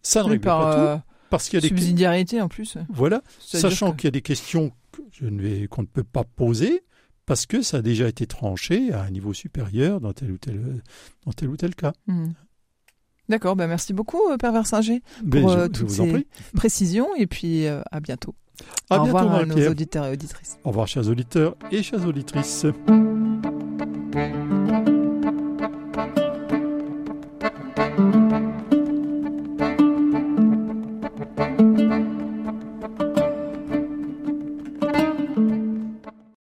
Ça 0.02 0.20
ne 0.20 0.24
Oui, 0.26 0.30
règle 0.32 0.44
pas 0.44 0.74
tout, 0.74 0.80
euh, 0.80 0.96
parce 1.30 1.48
qu'il 1.48 1.56
y 1.56 1.58
a 1.58 1.62
des 1.62 1.68
subsidiarité 1.68 2.40
en 2.40 2.48
plus. 2.48 2.76
voilà, 2.88 3.22
sachant 3.40 3.92
qu'il 3.92 4.04
y 4.06 4.08
a 4.08 4.12
des 4.12 4.22
questions 4.22 4.72
que 4.92 5.02
je 5.12 5.26
ne 5.26 5.66
qu'on 5.66 5.82
ne 5.82 5.86
peut 5.86 6.04
pas 6.04 6.24
poser 6.24 6.82
parce 7.26 7.46
que 7.46 7.62
ça 7.62 7.76
a 7.78 7.82
déjà 7.82 8.08
été 8.08 8.26
tranché 8.26 8.92
à 8.92 9.02
un 9.02 9.10
niveau 9.10 9.32
supérieur 9.34 10.00
dans 10.00 10.12
tel 10.12 10.32
ou 10.32 10.38
tel, 10.38 10.82
dans 11.26 11.32
tel, 11.32 11.48
ou 11.48 11.56
tel 11.56 11.74
cas. 11.74 11.92
Mhm. 12.06 12.32
D'accord, 13.28 13.54
ben 13.54 13.68
merci 13.68 13.92
beaucoup, 13.92 14.20
euh, 14.30 14.36
Père 14.36 14.52
Versinger, 14.52 15.02
Mais 15.24 15.40
pour 15.40 15.50
je, 15.50 15.58
euh, 15.58 15.68
toutes 15.68 15.90
ces 15.90 16.26
précisions 16.54 17.06
et 17.16 17.28
puis 17.28 17.66
euh, 17.66 17.80
à 17.92 18.00
bientôt. 18.00 18.34
À 18.88 18.98
Au 18.98 19.04
bientôt, 19.04 19.18
revoir 19.18 19.34
à 19.40 19.46
nos 19.46 19.68
auditeurs 19.68 20.06
et 20.06 20.12
auditrices. 20.12 20.58
Au 20.64 20.68
revoir, 20.68 20.86
chers 20.86 21.08
auditeurs 21.08 21.54
et 21.70 21.82
chères 21.82 22.06
auditrices. 22.06 22.66